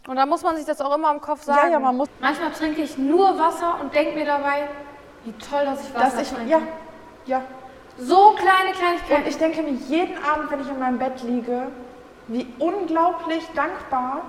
[0.07, 1.59] Und da muss man sich das auch immer im Kopf sagen.
[1.67, 2.07] Ja, ja, man muss.
[2.19, 4.67] Manchmal trinke ich nur Wasser und denke mir dabei,
[5.23, 6.51] wie toll, dass ich Wasser Dass ich, trinke.
[6.51, 6.59] ja,
[7.25, 7.41] ja.
[7.97, 9.23] So kleine Kleinigkeiten.
[9.23, 11.69] Und ich denke mir jeden Abend, wenn ich in meinem Bett liege,
[12.27, 14.21] wie unglaublich dankbar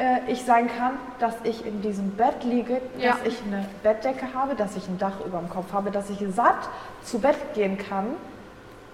[0.00, 3.10] äh, ich sein kann, dass ich in diesem Bett liege, Ja.
[3.12, 6.18] dass ich eine Bettdecke habe, dass ich ein Dach über dem Kopf habe, dass ich
[6.34, 6.68] satt
[7.04, 8.06] zu Bett gehen kann.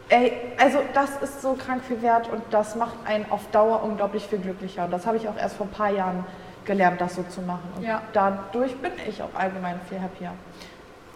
[0.08, 4.26] Ey, also das ist so krank viel wert und das macht einen auf Dauer unglaublich
[4.26, 4.84] viel glücklicher.
[4.84, 6.24] Und das habe ich auch erst vor ein paar Jahren
[6.64, 7.68] gelernt, das so zu machen.
[7.76, 8.02] Und Ja.
[8.12, 10.32] dadurch bin ich auch allgemein viel happier.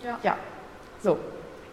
[0.05, 0.19] Ja.
[0.23, 0.37] Ja,
[1.03, 1.19] so.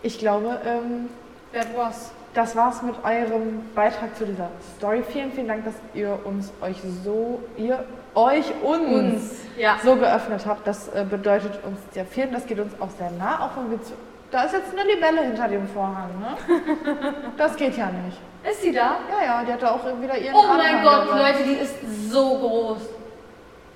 [0.03, 1.09] Ich glaube, ähm,
[1.53, 2.11] That was.
[2.37, 5.03] Das war's mit eurem Beitrag zu dieser Story.
[5.11, 7.83] Vielen, vielen Dank, dass ihr uns euch so, ihr
[8.13, 9.77] euch uns, Uns, ja.
[9.83, 10.67] so geöffnet habt.
[10.67, 13.71] Das äh, bedeutet uns sehr viel und das geht uns auch sehr nah, auch wenn
[13.71, 13.93] wir zu,
[14.29, 16.35] da ist jetzt eine Libelle hinter dem Vorhang, ne?
[17.37, 18.19] Das geht ja nicht.
[18.49, 18.97] Ist sie da?
[19.09, 21.31] Ja, ja, die hat da auch wieder ihren Oh mein Anhang Gott, dabei.
[21.31, 22.81] Leute, die ist so groß.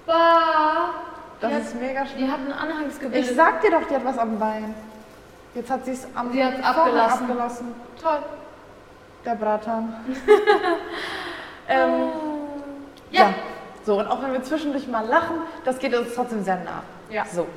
[0.05, 0.89] Bah.
[1.39, 2.25] Das hat, ist mega schlimm.
[2.25, 3.19] die hat ein Anhangsgebilde.
[3.27, 4.75] Ich sag dir doch, die hat was am Bein.
[5.55, 7.25] Jetzt hat sie es am Sie abgelassen.
[7.25, 7.67] abgelassen.
[8.01, 8.19] Toll.
[9.25, 9.93] Der Bratan.
[11.69, 12.09] ähm,
[13.11, 13.21] Ja.
[13.21, 13.33] Ja.
[13.83, 16.83] So, und auch wenn wir zwischendurch mal lachen, das geht uns trotzdem sehr nah.
[17.09, 17.25] Ja.
[17.25, 17.47] So,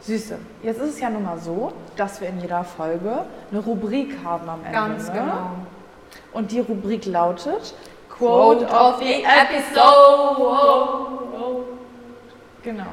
[0.00, 0.38] Süße.
[0.62, 4.48] Jetzt ist es ja nun mal so, dass wir in jeder Folge eine Rubrik haben
[4.48, 4.72] am Ende.
[4.72, 5.14] Ganz ne?
[5.14, 5.50] genau.
[6.32, 7.74] Und die Rubrik lautet
[8.08, 10.52] Quote of the episode.
[12.62, 12.86] Genau.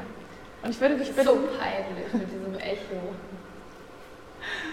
[0.62, 3.14] Und ich würde dich bitten, So peinlich mit diesem Echo.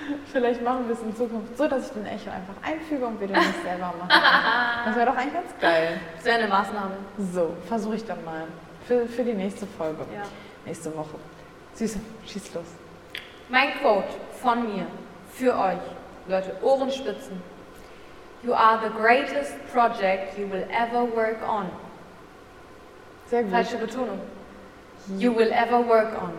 [0.31, 3.27] vielleicht machen wir es in Zukunft so, dass ich den Echo einfach einfüge und wir
[3.27, 4.09] den nicht selber machen.
[4.85, 5.99] Das wäre doch eigentlich ganz geil.
[6.15, 6.91] Das wäre eine Maßnahme.
[7.33, 8.43] So, versuche ich dann mal.
[8.85, 10.05] Für, für die nächste Folge.
[10.13, 10.23] Ja.
[10.65, 11.17] Nächste Woche.
[11.73, 12.65] Süße, schieß los.
[13.49, 14.07] Mein Quote
[14.41, 14.87] von mir
[15.33, 15.77] für euch,
[16.27, 17.41] Leute, Ohrenspitzen.
[18.43, 21.69] You are the greatest project you will ever work on.
[23.29, 23.51] Sehr gut.
[23.51, 24.19] Falsche Betonung.
[25.17, 26.33] You will ever work on.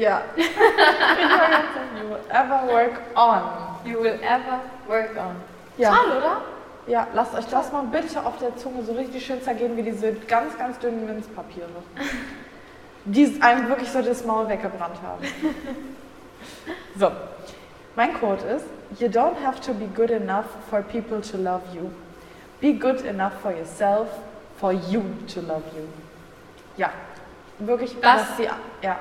[0.00, 0.22] Ja.
[0.36, 3.42] ich you will ever work on.
[3.84, 5.36] You will ever work on.
[5.76, 5.90] Ja.
[5.94, 6.40] Toll, oder?
[6.86, 10.12] Ja, lasst euch das mal bitte auf der Zunge so richtig schön zergehen wie diese
[10.14, 11.68] ganz, ganz dünnen Minzpapiere.
[13.04, 15.24] Die einem wirklich so das Maul weggebrannt haben.
[16.98, 17.10] So,
[17.94, 18.66] mein Quote ist,
[18.98, 21.90] You don't have to be good enough for people to love you.
[22.60, 24.08] Be good enough for yourself,
[24.58, 25.84] for you to love you.
[26.76, 26.90] Ja,
[27.60, 28.48] wirklich, Das- dass die,
[28.82, 28.96] ja.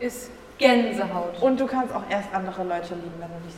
[0.00, 1.40] Ist Gänsehaut.
[1.40, 3.54] Und du kannst auch erst andere Leute lieben, wenn du dich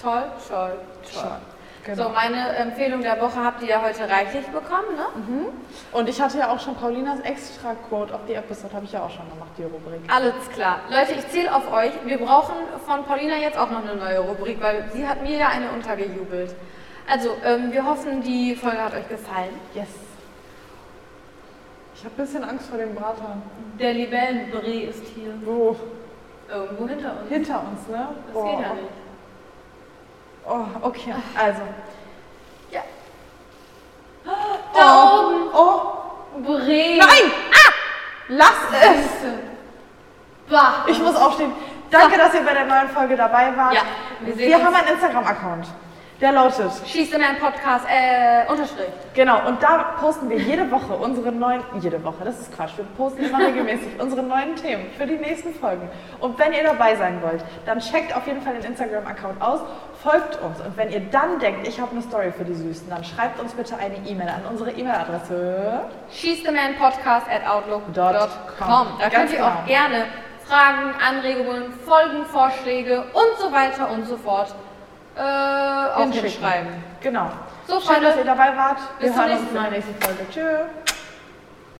[0.00, 1.38] Toll, toll, selbst toll.
[1.84, 2.02] Genau.
[2.02, 5.06] So, meine Empfehlung der Woche habt ihr ja heute reichlich bekommen, ne?
[5.92, 9.04] Und ich hatte ja auch schon Paulinas extra Quote auf die Episode, habe ich ja
[9.04, 10.00] auch schon gemacht, die Rubrik.
[10.08, 10.80] Alles klar.
[10.90, 11.92] Leute, ich zähle auf euch.
[12.04, 15.48] Wir brauchen von Paulina jetzt auch noch eine neue Rubrik, weil sie hat mir ja
[15.48, 16.56] eine untergejubelt.
[17.08, 19.54] Also, ähm, wir hoffen, die Folge hat euch gefallen.
[19.72, 19.86] Yes.
[21.98, 23.38] Ich habe ein bisschen Angst vor dem Brater.
[23.80, 25.74] Der Libellenbree ist hier Wo?
[26.48, 27.28] irgendwo hinter uns.
[27.30, 28.08] Hinter uns, ne?
[28.32, 28.88] Das geht ja nicht.
[30.46, 31.14] Oh, okay.
[31.34, 31.62] Also.
[32.70, 32.82] Ja.
[34.26, 34.30] Oh.
[34.74, 35.48] Da oben.
[35.54, 36.42] Oh.
[36.42, 36.98] Bree.
[36.98, 37.32] Nein!
[37.50, 37.72] Ah!
[38.28, 40.50] Lass es!
[40.50, 40.84] Bah.
[40.86, 41.52] Ich muss aufstehen.
[41.90, 43.72] Danke, dass ihr bei der neuen Folge dabei wart.
[43.74, 43.82] Ja,
[44.20, 44.66] wir sehen wir uns.
[44.66, 45.66] haben einen Instagram-Account.
[46.20, 46.70] Der lautet.
[46.86, 48.86] Schießt in einen Podcast, äh, Unterstrich.
[49.12, 52.86] Genau, und da posten wir jede Woche unsere neuen, jede Woche, das ist Quatsch, wir
[52.96, 55.90] posten immer regelmäßig unsere neuen Themen für die nächsten Folgen.
[56.18, 59.60] Und wenn ihr dabei sein wollt, dann checkt auf jeden Fall den Instagram-Account aus,
[60.02, 60.58] folgt uns.
[60.60, 63.52] Und wenn ihr dann denkt, ich habe eine Story für die Süßen, dann schreibt uns
[63.52, 65.82] bitte eine E-Mail an unsere E-Mail-Adresse.
[66.12, 67.92] Schießt in Podcast at outlook.com.
[67.92, 68.86] Dot com.
[68.98, 69.66] Da könnt ihr auch genau.
[69.66, 70.06] gerne
[70.46, 74.54] Fragen, Anregungen, Folgenvorschläge und so weiter und so fort
[75.16, 76.68] äh, auch hinschreiben.
[77.00, 77.30] Genau.
[77.66, 78.78] So, Schön, dass ihr dabei wart.
[78.98, 80.26] Wir Bis zum hören uns nächsten in der nächsten Folge.
[80.30, 80.95] Tschüss.